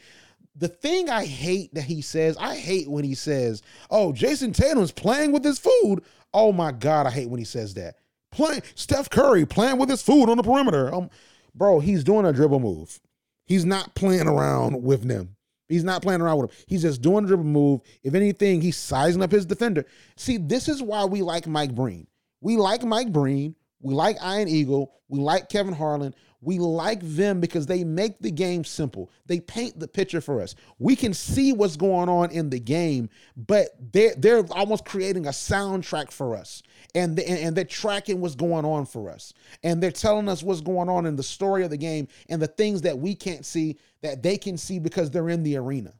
The 0.54 0.68
thing 0.68 1.10
I 1.10 1.24
hate 1.24 1.74
that 1.74 1.84
he 1.84 2.02
says, 2.02 2.36
I 2.38 2.54
hate 2.54 2.88
when 2.88 3.04
he 3.04 3.14
says, 3.14 3.62
"Oh, 3.90 4.12
Jayson 4.12 4.52
Tatum's 4.52 4.92
playing 4.92 5.32
with 5.32 5.42
his 5.42 5.58
food." 5.58 6.02
Oh 6.32 6.52
my 6.52 6.70
god, 6.70 7.06
I 7.06 7.10
hate 7.10 7.28
when 7.28 7.38
he 7.38 7.44
says 7.44 7.74
that. 7.74 7.96
Playing 8.30 8.62
Steph 8.74 9.10
Curry 9.10 9.46
playing 9.46 9.78
with 9.78 9.88
his 9.88 10.02
food 10.02 10.28
on 10.28 10.36
the 10.36 10.42
perimeter. 10.42 10.94
Um, 10.94 11.10
bro, 11.54 11.80
he's 11.80 12.04
doing 12.04 12.26
a 12.26 12.32
dribble 12.32 12.60
move. 12.60 13.00
He's 13.46 13.64
not 13.64 13.94
playing 13.94 14.28
around 14.28 14.82
with 14.82 15.08
them. 15.08 15.36
He's 15.68 15.84
not 15.84 16.02
playing 16.02 16.20
around 16.20 16.38
with 16.38 16.50
him. 16.50 16.56
He's 16.66 16.82
just 16.82 17.02
doing 17.02 17.24
a 17.24 17.26
dribble 17.26 17.44
move. 17.44 17.80
If 18.02 18.14
anything, 18.14 18.60
he's 18.60 18.76
sizing 18.76 19.22
up 19.22 19.32
his 19.32 19.46
defender. 19.46 19.84
See, 20.16 20.36
this 20.36 20.68
is 20.68 20.82
why 20.82 21.04
we 21.04 21.22
like 21.22 21.46
Mike 21.46 21.74
Breen. 21.74 22.06
We 22.40 22.56
like 22.56 22.84
Mike 22.84 23.12
Breen. 23.12 23.56
We 23.80 23.94
like 23.94 24.16
Ian 24.24 24.48
Eagle. 24.48 24.94
We 25.08 25.20
like 25.20 25.48
Kevin 25.48 25.74
Harlan. 25.74 26.14
We 26.40 26.58
like 26.58 27.00
them 27.02 27.40
because 27.40 27.66
they 27.66 27.82
make 27.82 28.18
the 28.20 28.30
game 28.30 28.64
simple. 28.64 29.10
They 29.26 29.40
paint 29.40 29.80
the 29.80 29.88
picture 29.88 30.20
for 30.20 30.40
us. 30.40 30.54
We 30.78 30.94
can 30.94 31.12
see 31.14 31.52
what's 31.52 31.76
going 31.76 32.08
on 32.08 32.30
in 32.30 32.50
the 32.50 32.60
game, 32.60 33.08
but 33.36 33.70
they're 33.92 34.14
they're 34.16 34.44
almost 34.52 34.84
creating 34.84 35.26
a 35.26 35.30
soundtrack 35.30 36.10
for 36.10 36.36
us, 36.36 36.62
and 36.94 37.16
they, 37.16 37.24
and 37.24 37.56
they're 37.56 37.64
tracking 37.64 38.20
what's 38.20 38.34
going 38.34 38.64
on 38.64 38.86
for 38.86 39.10
us, 39.10 39.32
and 39.62 39.82
they're 39.82 39.90
telling 39.90 40.28
us 40.28 40.42
what's 40.42 40.60
going 40.60 40.88
on 40.88 41.06
in 41.06 41.16
the 41.16 41.22
story 41.22 41.64
of 41.64 41.70
the 41.70 41.76
game 41.76 42.06
and 42.28 42.40
the 42.40 42.46
things 42.46 42.82
that 42.82 42.98
we 42.98 43.14
can't 43.14 43.44
see 43.44 43.78
that 44.02 44.22
they 44.22 44.36
can 44.36 44.56
see 44.56 44.78
because 44.78 45.10
they're 45.10 45.30
in 45.30 45.42
the 45.42 45.56
arena. 45.56 45.92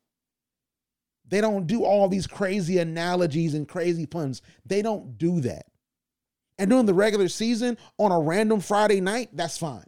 They 1.28 1.40
don't 1.40 1.66
do 1.66 1.84
all 1.84 2.08
these 2.08 2.26
crazy 2.26 2.78
analogies 2.78 3.54
and 3.54 3.66
crazy 3.66 4.06
puns. 4.06 4.42
They 4.64 4.80
don't 4.82 5.18
do 5.18 5.40
that. 5.40 5.66
And 6.58 6.70
during 6.70 6.86
the 6.86 6.94
regular 6.94 7.28
season 7.28 7.76
on 7.98 8.12
a 8.12 8.18
random 8.18 8.60
Friday 8.60 9.00
night, 9.00 9.30
that's 9.32 9.58
fine. 9.58 9.84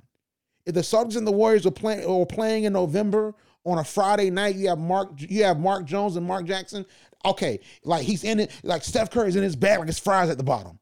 If 0.66 0.74
the 0.74 0.80
Celtics 0.80 1.16
and 1.16 1.26
the 1.26 1.32
Warriors 1.32 1.66
are 1.66 1.70
playing 1.70 2.04
or 2.04 2.26
playing 2.26 2.64
in 2.64 2.74
November 2.74 3.34
on 3.64 3.78
a 3.78 3.84
Friday 3.84 4.30
night, 4.30 4.56
you 4.56 4.68
have 4.68 4.78
Mark, 4.78 5.12
you 5.16 5.44
have 5.44 5.58
Mark 5.58 5.86
Jones 5.86 6.16
and 6.16 6.26
Mark 6.26 6.44
Jackson. 6.44 6.84
Okay, 7.24 7.60
like 7.84 8.02
he's 8.02 8.22
in 8.22 8.40
it, 8.40 8.52
like 8.62 8.84
Steph 8.84 9.10
Curry's 9.10 9.36
in 9.36 9.42
his 9.42 9.56
bag, 9.56 9.78
like 9.78 9.88
his 9.88 9.98
fries 9.98 10.28
at 10.28 10.36
the 10.36 10.44
bottom. 10.44 10.78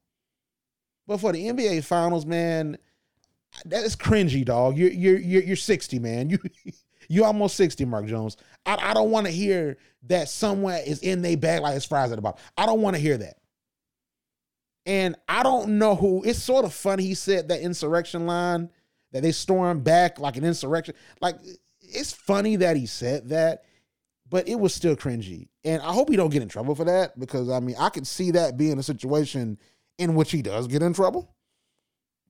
But 1.07 1.21
for 1.21 1.31
the 1.31 1.47
NBA 1.47 1.85
Finals, 1.85 2.25
man, 2.25 2.77
that 3.65 3.83
is 3.83 3.95
cringy, 3.95 4.43
dog. 4.43 4.77
You're 4.77 4.91
you're 4.91 5.17
you're, 5.17 5.43
you're 5.43 5.55
60, 5.55 5.99
man. 5.99 6.29
You 6.29 6.39
you 7.07 7.23
almost 7.23 7.55
60, 7.55 7.85
Mark 7.85 8.07
Jones. 8.07 8.35
I, 8.65 8.77
I 8.89 8.93
don't 8.93 9.09
want 9.09 9.25
to 9.25 9.31
hear 9.31 9.77
that 10.07 10.27
someone 10.27 10.79
is 10.85 10.99
in 10.99 11.21
their 11.21 11.37
bag 11.37 11.61
like 11.61 11.75
his 11.75 11.85
fries 11.85 12.11
at 12.11 12.17
the 12.17 12.21
bottom. 12.21 12.39
I 12.57 12.65
don't 12.65 12.81
want 12.81 12.97
to 12.97 13.01
hear 13.01 13.17
that. 13.17 13.37
And 14.87 15.17
I 15.27 15.43
don't 15.43 15.77
know 15.77 15.95
who. 15.95 16.23
It's 16.23 16.41
sort 16.41 16.63
of 16.63 16.73
funny 16.73 17.03
he 17.03 17.13
said 17.13 17.49
that 17.49 17.59
insurrection 17.59 18.25
line 18.25 18.69
that 19.11 19.21
they 19.21 19.33
stormed 19.33 19.83
back 19.83 20.17
like 20.17 20.37
an 20.37 20.45
insurrection. 20.45 20.95
Like 21.19 21.35
it's 21.81 22.13
funny 22.13 22.55
that 22.55 22.77
he 22.77 22.85
said 22.85 23.27
that, 23.29 23.65
but 24.29 24.47
it 24.47 24.55
was 24.55 24.73
still 24.73 24.95
cringy. 24.95 25.49
And 25.65 25.81
I 25.81 25.91
hope 25.91 26.09
he 26.09 26.15
don't 26.15 26.29
get 26.29 26.41
in 26.41 26.47
trouble 26.47 26.73
for 26.73 26.85
that 26.85 27.19
because 27.19 27.49
I 27.49 27.59
mean 27.59 27.75
I 27.77 27.89
could 27.89 28.07
see 28.07 28.31
that 28.31 28.55
being 28.55 28.79
a 28.79 28.83
situation 28.83 29.59
in 29.97 30.15
which 30.15 30.31
he 30.31 30.41
does 30.41 30.67
get 30.67 30.81
in 30.81 30.93
trouble. 30.93 31.35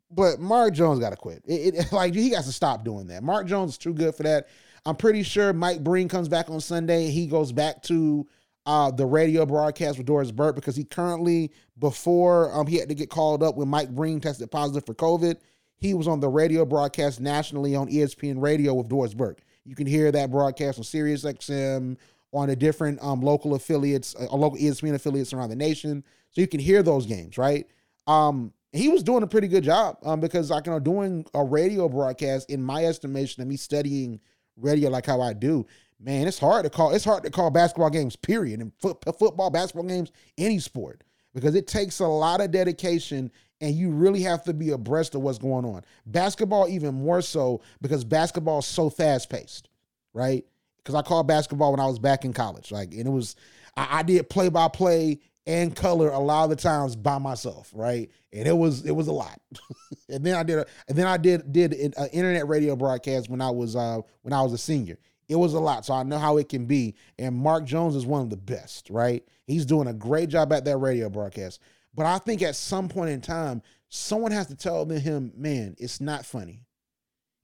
But 0.09 0.39
Mark 0.39 0.73
Jones 0.73 0.99
got 0.99 1.11
to 1.11 1.15
quit. 1.15 1.43
It, 1.45 1.75
it, 1.75 1.91
like 1.91 2.15
he 2.15 2.31
got 2.31 2.45
to 2.45 2.51
stop 2.51 2.83
doing 2.83 3.05
that. 3.07 3.21
Mark 3.21 3.45
Jones 3.45 3.73
is 3.73 3.77
too 3.77 3.93
good 3.93 4.15
for 4.15 4.23
that. 4.23 4.47
I'm 4.83 4.95
pretty 4.95 5.21
sure 5.21 5.53
Mike 5.53 5.83
Breen 5.83 6.07
comes 6.07 6.27
back 6.27 6.49
on 6.49 6.59
Sunday. 6.59 7.11
He 7.11 7.27
goes 7.27 7.51
back 7.51 7.83
to 7.83 8.25
uh, 8.67 8.91
the 8.91 9.05
radio 9.05 9.45
broadcast 9.45 9.97
with 9.97 10.05
Doris 10.05 10.29
Burke 10.29 10.55
because 10.55 10.75
he 10.75 10.83
currently, 10.83 11.51
before 11.79 12.53
um, 12.53 12.67
he 12.67 12.75
had 12.75 12.89
to 12.89 12.95
get 12.95 13.09
called 13.09 13.41
up 13.41 13.55
when 13.55 13.69
Mike 13.69 13.89
Breen 13.89 14.19
tested 14.19 14.51
positive 14.51 14.85
for 14.85 14.93
COVID, 14.93 15.37
he 15.77 15.93
was 15.93 16.05
on 16.05 16.19
the 16.19 16.27
radio 16.27 16.65
broadcast 16.65 17.21
nationally 17.21 17.75
on 17.75 17.87
ESPN 17.87 18.41
Radio 18.41 18.73
with 18.73 18.89
Doris 18.89 19.13
Burke. 19.13 19.39
You 19.63 19.73
can 19.73 19.87
hear 19.87 20.11
that 20.11 20.31
broadcast 20.31 20.79
on 20.79 20.83
Sirius 20.83 21.23
XM, 21.23 21.95
on 22.33 22.49
the 22.49 22.57
different 22.57 23.01
um, 23.01 23.21
local 23.21 23.55
affiliates, 23.55 24.15
uh, 24.19 24.35
local 24.35 24.59
ESPN 24.59 24.93
affiliates 24.93 25.31
around 25.31 25.49
the 25.49 25.55
nation. 25.55 26.03
So 26.31 26.41
you 26.41 26.47
can 26.47 26.59
hear 26.59 26.83
those 26.83 27.05
games, 27.05 27.37
right? 27.37 27.65
Um, 28.05 28.51
he 28.73 28.89
was 28.89 29.01
doing 29.01 29.23
a 29.23 29.27
pretty 29.27 29.47
good 29.47 29.63
job 29.63 29.97
um, 30.03 30.19
because, 30.19 30.51
like, 30.51 30.65
you 30.65 30.73
know, 30.73 30.79
doing 30.79 31.25
a 31.33 31.41
radio 31.41 31.87
broadcast, 31.87 32.49
in 32.49 32.61
my 32.61 32.83
estimation, 32.83 33.41
of 33.41 33.47
me 33.47 33.55
studying 33.55 34.19
radio 34.57 34.89
like 34.89 35.05
how 35.05 35.21
I 35.21 35.33
do, 35.33 35.65
man, 35.99 36.27
it's 36.27 36.39
hard 36.39 36.63
to 36.65 36.69
call. 36.69 36.93
It's 36.93 37.05
hard 37.05 37.23
to 37.23 37.29
call 37.29 37.49
basketball 37.49 37.89
games. 37.89 38.15
Period. 38.15 38.59
And 38.59 38.71
foot, 38.79 39.03
football, 39.17 39.49
basketball 39.49 39.87
games, 39.87 40.11
any 40.37 40.59
sport, 40.59 41.03
because 41.33 41.55
it 41.55 41.67
takes 41.67 41.99
a 41.99 42.07
lot 42.07 42.41
of 42.41 42.51
dedication, 42.51 43.31
and 43.61 43.75
you 43.75 43.91
really 43.91 44.21
have 44.21 44.43
to 44.43 44.53
be 44.53 44.71
abreast 44.71 45.15
of 45.15 45.21
what's 45.21 45.39
going 45.39 45.65
on. 45.65 45.83
Basketball, 46.05 46.67
even 46.67 46.95
more 46.95 47.21
so, 47.21 47.61
because 47.81 48.03
basketball 48.03 48.59
is 48.59 48.65
so 48.65 48.89
fast 48.89 49.29
paced, 49.29 49.69
right? 50.13 50.45
Because 50.77 50.95
I 50.95 51.01
called 51.01 51.27
basketball 51.27 51.71
when 51.71 51.79
I 51.79 51.87
was 51.87 51.99
back 51.99 52.23
in 52.23 52.33
college, 52.33 52.71
like, 52.71 52.93
and 52.93 53.07
it 53.07 53.11
was 53.11 53.35
I, 53.75 53.99
I 53.99 54.03
did 54.03 54.29
play 54.29 54.49
by 54.49 54.67
play 54.67 55.19
and 55.47 55.75
color 55.75 56.09
a 56.09 56.19
lot 56.19 56.43
of 56.43 56.51
the 56.51 56.55
times 56.55 56.95
by 56.95 57.17
myself, 57.17 57.71
right? 57.73 58.11
And 58.31 58.47
it 58.47 58.55
was 58.55 58.85
it 58.85 58.91
was 58.91 59.07
a 59.07 59.13
lot. 59.13 59.41
and 60.09 60.23
then 60.23 60.35
I 60.35 60.43
did 60.43 60.59
a 60.59 60.65
and 60.87 60.95
then 60.95 61.07
I 61.07 61.17
did 61.17 61.51
did 61.51 61.73
an 61.73 62.07
internet 62.11 62.47
radio 62.47 62.75
broadcast 62.75 63.29
when 63.29 63.41
I 63.41 63.49
was 63.49 63.75
uh 63.75 64.01
when 64.21 64.33
I 64.33 64.43
was 64.43 64.53
a 64.53 64.57
senior 64.59 64.99
it 65.29 65.35
was 65.35 65.53
a 65.53 65.59
lot. 65.59 65.85
So 65.85 65.93
I 65.93 66.03
know 66.03 66.17
how 66.17 66.37
it 66.37 66.49
can 66.49 66.65
be. 66.65 66.95
And 67.19 67.35
Mark 67.35 67.65
Jones 67.65 67.95
is 67.95 68.05
one 68.05 68.21
of 68.21 68.29
the 68.29 68.37
best, 68.37 68.89
right? 68.89 69.23
He's 69.45 69.65
doing 69.65 69.87
a 69.87 69.93
great 69.93 70.29
job 70.29 70.53
at 70.53 70.65
that 70.65 70.77
radio 70.77 71.09
broadcast. 71.09 71.61
But 71.93 72.05
I 72.05 72.17
think 72.19 72.41
at 72.41 72.55
some 72.55 72.87
point 72.87 73.09
in 73.09 73.21
time, 73.21 73.61
someone 73.89 74.31
has 74.31 74.47
to 74.47 74.55
tell 74.55 74.85
him, 74.85 75.33
man, 75.35 75.75
it's 75.79 75.99
not 75.99 76.25
funny. 76.25 76.65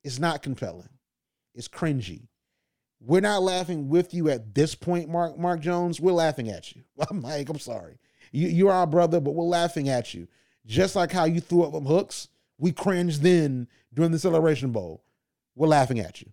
It's 0.03 0.19
not 0.19 0.41
compelling. 0.41 0.89
It's 1.55 1.67
cringy. 1.67 2.27
We're 3.05 3.19
not 3.21 3.43
laughing 3.43 3.89
with 3.89 4.13
you 4.13 4.29
at 4.29 4.55
this 4.55 4.75
point, 4.75 5.09
Mark 5.09 5.37
Mark 5.37 5.59
Jones. 5.59 5.99
We're 5.99 6.13
laughing 6.13 6.49
at 6.49 6.73
you. 6.73 6.83
I'm 7.09 7.21
like, 7.21 7.49
I'm 7.49 7.59
sorry. 7.59 7.97
You 8.31 8.47
you're 8.47 8.71
our 8.71 8.87
brother, 8.87 9.19
but 9.19 9.35
we're 9.35 9.43
laughing 9.43 9.89
at 9.89 10.13
you. 10.13 10.27
Just 10.65 10.95
like 10.95 11.11
how 11.11 11.25
you 11.25 11.41
threw 11.41 11.63
up 11.63 11.73
them 11.73 11.85
hooks, 11.85 12.29
we 12.57 12.71
cringed 12.71 13.21
then 13.21 13.67
during 13.93 14.11
the 14.11 14.19
celebration 14.19 14.71
bowl. 14.71 15.03
We're 15.55 15.67
laughing 15.67 15.99
at 15.99 16.21
you. 16.21 16.31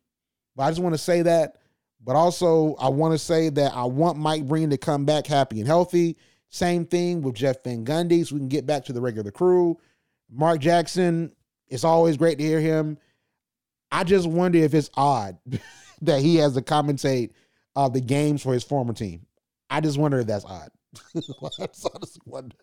But 0.54 0.64
I 0.64 0.70
just 0.70 0.80
want 0.80 0.94
to 0.94 0.98
say 0.98 1.22
that. 1.22 1.56
But 2.02 2.16
also, 2.16 2.76
I 2.76 2.88
want 2.88 3.12
to 3.12 3.18
say 3.18 3.50
that 3.50 3.74
I 3.74 3.85
want 3.85 4.16
Mike 4.16 4.46
Breen 4.46 4.70
to 4.70 4.78
come 4.78 5.04
back 5.04 5.26
happy 5.26 5.59
and 5.59 5.66
healthy. 5.66 6.16
Same 6.48 6.87
thing 6.87 7.20
with 7.20 7.35
Jeff 7.35 7.62
Van 7.62 7.85
Gundy, 7.85 8.26
so 8.26 8.35
we 8.35 8.40
can 8.40 8.48
get 8.48 8.66
back 8.66 8.85
to 8.87 8.92
the 8.92 9.00
regular 9.00 9.30
crew. 9.30 9.78
Mark 10.30 10.61
Jackson, 10.61 11.33
it's 11.68 11.85
always 11.85 12.16
great 12.16 12.38
to 12.38 12.44
hear 12.44 12.61
him. 12.61 12.96
I 13.92 14.04
just 14.04 14.26
wonder 14.26 14.59
if 14.59 14.72
it's 14.72 14.90
odd 14.94 15.37
that 16.02 16.20
he 16.20 16.36
has 16.36 16.54
to 16.54 16.62
commentate 16.62 17.30
uh, 17.76 17.88
the 17.88 18.00
games 18.00 18.42
for 18.42 18.52
his 18.52 18.64
former 18.64 18.92
team. 18.92 19.26
I 19.68 19.80
just 19.80 19.98
wonder 19.98 20.18
if 20.18 20.26
that's 20.26 20.44
odd. 20.44 20.70
I 21.16 21.66
just 21.66 22.18
wonder. 22.26 22.56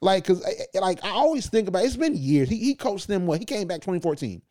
Like, 0.00 0.24
cause 0.24 0.44
like 0.74 1.04
I 1.04 1.10
always 1.10 1.48
think 1.48 1.68
about 1.68 1.82
it, 1.82 1.86
it's 1.86 1.96
been 1.96 2.16
years. 2.16 2.48
He 2.48 2.56
he 2.56 2.74
coached 2.74 3.06
them 3.06 3.26
what 3.26 3.38
he 3.38 3.44
came 3.44 3.68
back 3.68 3.80
2014. 3.80 4.42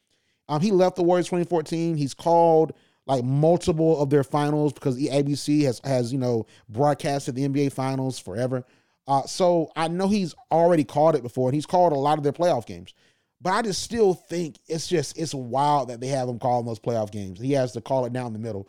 Um, 0.50 0.62
he 0.62 0.72
left 0.72 0.96
the 0.96 1.04
Warriors 1.04 1.26
2014. 1.26 1.98
He's 1.98 2.14
called 2.14 2.74
like 3.06 3.24
multiple 3.24 4.00
of 4.02 4.10
their 4.10 4.24
finals 4.24 4.74
because 4.74 4.98
ABC 4.98 5.64
has 5.64 5.82
has 5.84 6.14
you 6.14 6.20
know 6.20 6.46
broadcasted 6.70 7.36
the 7.36 7.48
NBA 7.48 7.74
finals 7.74 8.20
forever. 8.20 8.64
Uh, 9.08 9.24
so 9.24 9.72
I 9.76 9.88
know 9.88 10.10
he's 10.10 10.36
already 10.52 10.84
called 10.84 11.16
it 11.16 11.24
before, 11.24 11.50
and 11.50 11.56
he's 11.56 11.66
called 11.66 11.94
a 11.94 11.96
lot 11.96 12.18
of 12.18 12.24
their 12.24 12.34
playoff 12.34 12.66
games. 12.66 12.94
But 13.40 13.54
I 13.54 13.62
just 13.62 13.84
still 13.84 14.14
think 14.14 14.58
it's 14.68 14.88
just 14.88 15.18
it's 15.18 15.34
wild 15.34 15.90
that 15.90 16.00
they 16.00 16.08
have 16.08 16.28
him 16.28 16.40
calling 16.40 16.66
those 16.66 16.80
playoff 16.80 17.12
games. 17.12 17.40
He 17.40 17.52
has 17.54 17.72
to 17.74 17.82
call 17.82 18.06
it 18.06 18.14
down 18.14 18.34
the 18.34 18.40
middle. 18.40 18.68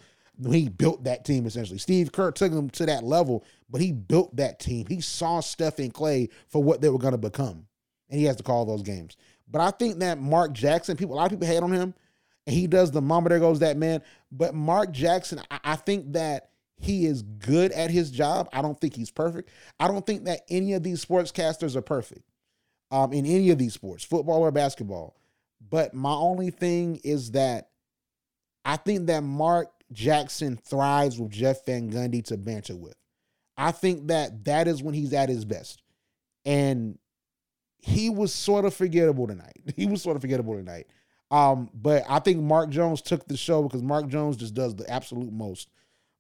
He 0.51 0.69
built 0.69 1.05
that 1.05 1.25
team 1.25 1.47
essentially. 1.47 1.79
Steve 1.79 2.13
Kerr 2.13 2.31
took 2.31 2.53
him 2.53 2.71
to 2.71 2.87
that 2.87 3.03
level, 3.03 3.45
but 3.71 3.81
he 3.81 3.93
built 3.93 4.37
that 4.37 4.61
team. 4.61 4.87
He 4.87 5.01
saw 5.01 5.41
Steph 5.41 5.79
and 5.79 5.93
Klay 5.93 6.29
for 6.49 6.63
what 6.63 6.81
they 6.81 6.91
were 6.91 6.99
going 6.99 7.13
to 7.13 7.19
become, 7.19 7.67
and 8.11 8.21
he 8.21 8.27
has 8.27 8.37
to 8.37 8.43
call 8.43 8.65
those 8.65 8.83
games. 8.83 9.17
But 9.51 9.63
I 9.63 9.71
think 9.71 9.99
that 10.01 10.21
Mark 10.21 10.53
Jackson, 10.53 10.97
people, 10.97 11.15
a 11.15 11.17
lot 11.17 11.25
of 11.25 11.31
people 11.31 11.53
hate 11.53 11.63
on 11.63 11.73
him, 11.73 11.95
and 12.47 12.55
he 12.55 12.67
does 12.67 12.91
the 12.91 13.01
mama 13.01 13.31
there 13.31 13.41
goes 13.41 13.61
that 13.61 13.77
man. 13.79 14.03
But 14.31 14.55
Mark 14.55 14.93
Jackson, 14.93 15.41
I, 15.51 15.59
I 15.65 15.77
think 15.77 16.13
that 16.13 16.51
he 16.77 17.07
is 17.07 17.23
good 17.23 17.73
at 17.73 17.91
his 17.91 18.11
job. 18.11 18.49
I 18.53 18.63
don't 18.63 18.79
think 18.79 18.95
he's 18.95 19.11
perfect. 19.11 19.51
I 19.81 19.89
don't 19.89 20.07
think 20.07 20.25
that 20.27 20.43
any 20.49 20.75
of 20.75 20.83
these 20.83 21.05
sportscasters 21.05 21.75
are 21.75 21.83
perfect 21.83 22.28
um, 22.91 23.13
in 23.13 23.27
any 23.27 23.51
of 23.51 23.59
these 23.59 23.75
sports, 23.75 24.05
football 24.05 24.41
or 24.41 24.51
basketball. 24.51 25.17
But 25.71 25.95
my 25.95 26.13
only 26.13 26.51
thing 26.51 27.01
is 27.05 27.33
that 27.33 27.71
I 28.65 28.77
think 28.77 29.07
that 29.07 29.23
Mark 29.23 29.71
Jackson 29.93 30.57
thrives 30.57 31.19
with 31.19 31.31
Jeff 31.31 31.65
Van 31.65 31.91
Gundy 31.91 32.25
to 32.27 32.37
banter 32.37 32.77
with. 32.77 32.97
I 33.57 33.73
think 33.73 34.09
that 34.09 34.45
that 34.45 34.69
is 34.69 34.83
when 34.83 34.95
he's 34.95 35.13
at 35.13 35.29
his 35.29 35.45
best. 35.45 35.83
And 36.45 36.99
he 37.79 38.11
was 38.11 38.33
sort 38.35 38.65
of 38.65 38.75
forgettable 38.75 39.27
tonight. 39.27 39.59
He 39.77 39.87
was 39.87 40.03
sort 40.03 40.17
of 40.17 40.23
forgettable 40.23 40.55
tonight. 40.55 40.87
Um, 41.31 41.69
but 41.75 42.05
I 42.09 42.21
think 42.21 42.41
Mark 42.41 42.71
Jones 42.71 43.03
took 43.03 43.27
the 43.27 43.37
show 43.37 43.63
because 43.63 43.83
Mark 43.83 44.09
Jones 44.09 44.37
just 44.37 44.55
does 44.55 44.75
the 44.75 44.89
absolute 44.89 45.33
most. 45.33 45.69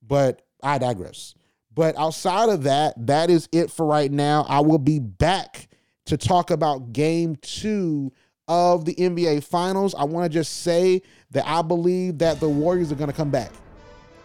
But 0.07 0.43
I 0.63 0.79
digress. 0.79 1.35
But 1.75 1.97
outside 1.97 2.49
of 2.49 2.65
that, 2.65 2.95
that 3.07 3.31
is 3.31 3.49
it 3.53 3.71
for 3.71 3.87
right 3.87 4.11
now. 4.11 4.45
I 4.49 4.61
will 4.61 4.79
be 4.79 4.99
back 4.99 5.69
to 6.09 6.17
talk 6.17 6.51
about 6.51 6.93
game 6.93 7.37
two 7.37 8.13
of 8.49 8.87
the 8.87 8.95
NBA 8.95 9.45
Finals. 9.45 9.95
I 9.95 10.05
want 10.05 10.31
to 10.31 10.39
just 10.39 10.63
say 10.63 11.03
that 11.33 11.47
I 11.47 11.61
believe 11.61 12.19
that 12.19 12.41
the 12.41 12.49
Warriors 12.49 12.91
are 12.91 12.95
going 12.95 13.11
to 13.11 13.17
come 13.17 13.31
back. 13.31 13.51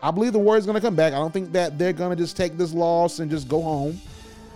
I 0.01 0.11
believe 0.11 0.31
the 0.31 0.39
Warriors 0.39 0.63
are 0.63 0.67
going 0.67 0.81
to 0.81 0.85
come 0.85 0.95
back. 0.95 1.13
I 1.13 1.17
don't 1.17 1.33
think 1.33 1.51
that 1.51 1.77
they're 1.77 1.93
going 1.93 2.15
to 2.15 2.21
just 2.21 2.37
take 2.37 2.57
this 2.57 2.73
loss 2.73 3.19
and 3.19 3.29
just 3.29 3.49
go 3.49 3.61
home. 3.61 3.99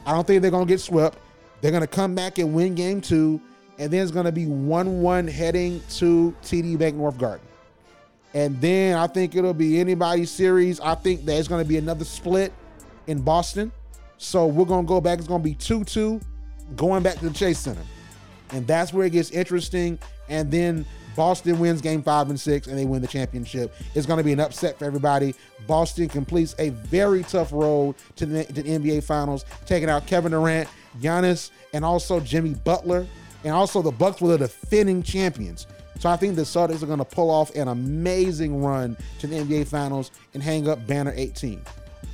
I 0.06 0.13
don't 0.13 0.26
think 0.26 0.42
they're 0.42 0.52
going 0.52 0.66
to 0.66 0.74
get 0.74 0.80
swept. 0.80 1.18
They're 1.60 1.72
going 1.72 1.82
to 1.82 1.88
come 1.88 2.16
back 2.16 2.38
and 2.38 2.54
win 2.54 2.76
game 2.76 3.02
two. 3.02 3.42
And 3.78 3.92
then 3.92 4.02
it's 4.02 4.12
going 4.12 4.26
to 4.26 4.32
be 4.32 4.46
1 4.46 5.02
1 5.02 5.28
heading 5.28 5.82
to 5.98 6.34
TD 6.44 6.78
Banknorth 6.78 7.18
Garden. 7.18 7.46
And 8.34 8.60
then 8.62 8.98
I 8.98 9.08
think 9.08 9.36
it'll 9.36 9.54
be 9.54 9.80
anybody's 9.80 10.32
series. 10.32 10.80
I 10.80 10.96
think 10.96 11.26
there's 11.26 11.48
going 11.48 11.63
to 11.63 11.68
be 11.68 11.78
another 11.78 12.06
split 12.06 12.54
in 13.08 13.22
Boston. 13.22 13.72
So 14.18 14.48
we're 14.48 14.66
going 14.66 14.86
to 14.86 14.88
go 14.88 15.02
back. 15.02 15.20
It's 15.20 15.28
going 15.28 15.42
to 15.42 15.48
be 15.48 15.56
2 15.56 15.84
2 15.84 16.22
going 16.75 17.03
back 17.03 17.17
to 17.19 17.30
the 17.30 17.34
Chase 17.34 17.60
Center. 17.60 17.82
And 18.51 18.65
that's 18.65 18.93
where 18.93 19.06
it 19.06 19.12
gets 19.12 19.32
interesting. 19.32 19.99
And 20.30 20.51
then 20.51 20.86
Boston 21.15 21.58
wins 21.60 21.82
game 21.82 22.03
five 22.03 22.30
and 22.30 22.39
six, 22.39 22.67
and 22.67 22.77
they 22.77 22.86
win 22.86 23.01
the 23.01 23.08
championship. 23.08 23.73
It's 23.95 24.06
going 24.06 24.17
to 24.17 24.23
be 24.23 24.34
an 24.34 24.39
upset 24.39 24.77
for 24.77 24.86
everybody. 24.86 25.34
Boston 25.65 26.08
completes 26.08 26.56
a 26.60 26.69
very 26.69 27.23
tough 27.23 27.51
road 27.51 27.95
to 28.17 28.25
the, 28.25 28.43
to 28.45 28.53
the 28.53 28.63
NBA 28.63 29.03
Finals, 29.03 29.43
taking 29.65 29.89
out 29.89 30.06
Kevin 30.06 30.32
Durant, 30.32 30.69
Giannis, 31.01 31.49
and 31.73 31.84
also 31.84 32.19
Jimmy 32.19 32.53
Butler. 32.53 33.08
And 33.43 33.53
also 33.53 33.82
the 33.82 33.91
Bucks 33.91 34.21
were 34.21 34.30
the 34.30 34.38
defending 34.38 35.01
champions. 35.03 35.67
So 35.99 36.10
I 36.10 36.15
think 36.15 36.36
the 36.36 36.43
Celtics 36.43 36.84
are 36.84 36.88
going 36.88 36.99
to 36.99 37.06
pull 37.06 37.32
off 37.32 37.53
an 37.56 37.67
amazing 37.67 38.62
run 38.63 38.95
to 39.19 39.27
the 39.27 39.38
NBA 39.38 39.67
Finals 39.67 40.12
and 40.36 40.43
hang 40.43 40.69
up 40.69 40.86
banner 40.86 41.13
18. 41.15 41.62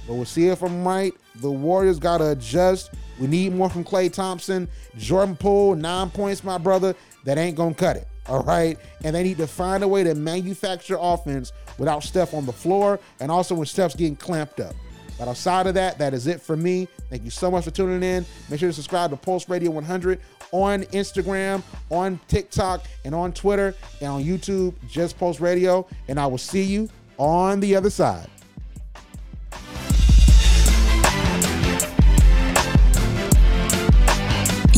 But 0.08 0.16
we'll 0.16 0.26
see 0.26 0.48
if 0.48 0.62
I'm 0.62 0.86
right. 0.86 1.14
The 1.36 1.52
Warriors 1.52 2.00
got 2.00 2.18
to 2.20 2.32
adjust. 2.32 2.92
We 3.20 3.28
need 3.28 3.54
more 3.54 3.70
from 3.70 3.84
Klay 3.84 4.12
Thompson. 4.12 4.68
Jordan 4.98 5.36
Poole, 5.36 5.76
nine 5.76 6.10
points, 6.10 6.44
my 6.44 6.58
brother. 6.58 6.96
That 7.26 7.38
ain't 7.38 7.56
going 7.56 7.74
to 7.74 7.80
cut 7.80 7.96
it. 7.96 8.08
All 8.28 8.44
right. 8.44 8.78
And 9.04 9.16
they 9.16 9.24
need 9.24 9.38
to 9.38 9.48
find 9.48 9.84
a 9.84 9.88
way 9.88 10.04
to 10.04 10.16
manufacture 10.16 10.98
offense 11.00 11.52
without 11.78 12.04
Steph 12.04 12.34
on 12.34 12.46
the 12.46 12.54
floor 12.54 13.00
and 13.20 13.32
also 13.32 13.56
when 13.56 13.66
Steph's 13.66 13.96
getting 13.96 14.16
clamped 14.16 14.60
up. 14.60 14.76
But 15.18 15.28
outside 15.28 15.68
of 15.68 15.76
that, 15.76 15.98
that 16.00 16.14
is 16.14 16.28
it 16.28 16.42
for 16.42 16.58
me. 16.58 16.88
Thank 17.10 17.24
you 17.24 17.30
so 17.30 17.52
much 17.52 17.66
for 17.66 17.72
tuning 17.72 18.04
in. 18.04 18.26
Make 18.50 18.60
sure 18.60 18.70
to 18.70 18.74
subscribe 18.74 19.12
to 19.12 19.16
Pulse 19.16 19.48
Radio 19.48 19.72
100 19.72 20.20
on 20.52 20.84
Instagram, 20.86 21.64
on 21.90 22.20
TikTok, 22.28 22.86
and 23.06 23.14
on 23.14 23.32
Twitter, 23.34 23.76
and 24.02 24.10
on 24.10 24.24
YouTube, 24.24 24.74
just 24.88 25.18
Pulse 25.18 25.40
Radio. 25.40 25.88
And 26.08 26.20
I 26.20 26.26
will 26.26 26.38
see 26.38 26.64
you 26.64 26.90
on 27.18 27.60
the 27.60 27.76
other 27.76 27.90
side. 27.90 28.28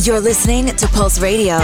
You're 0.06 0.20
listening 0.20 0.66
to 0.66 0.86
Pulse 0.86 1.18
Radio. 1.18 1.58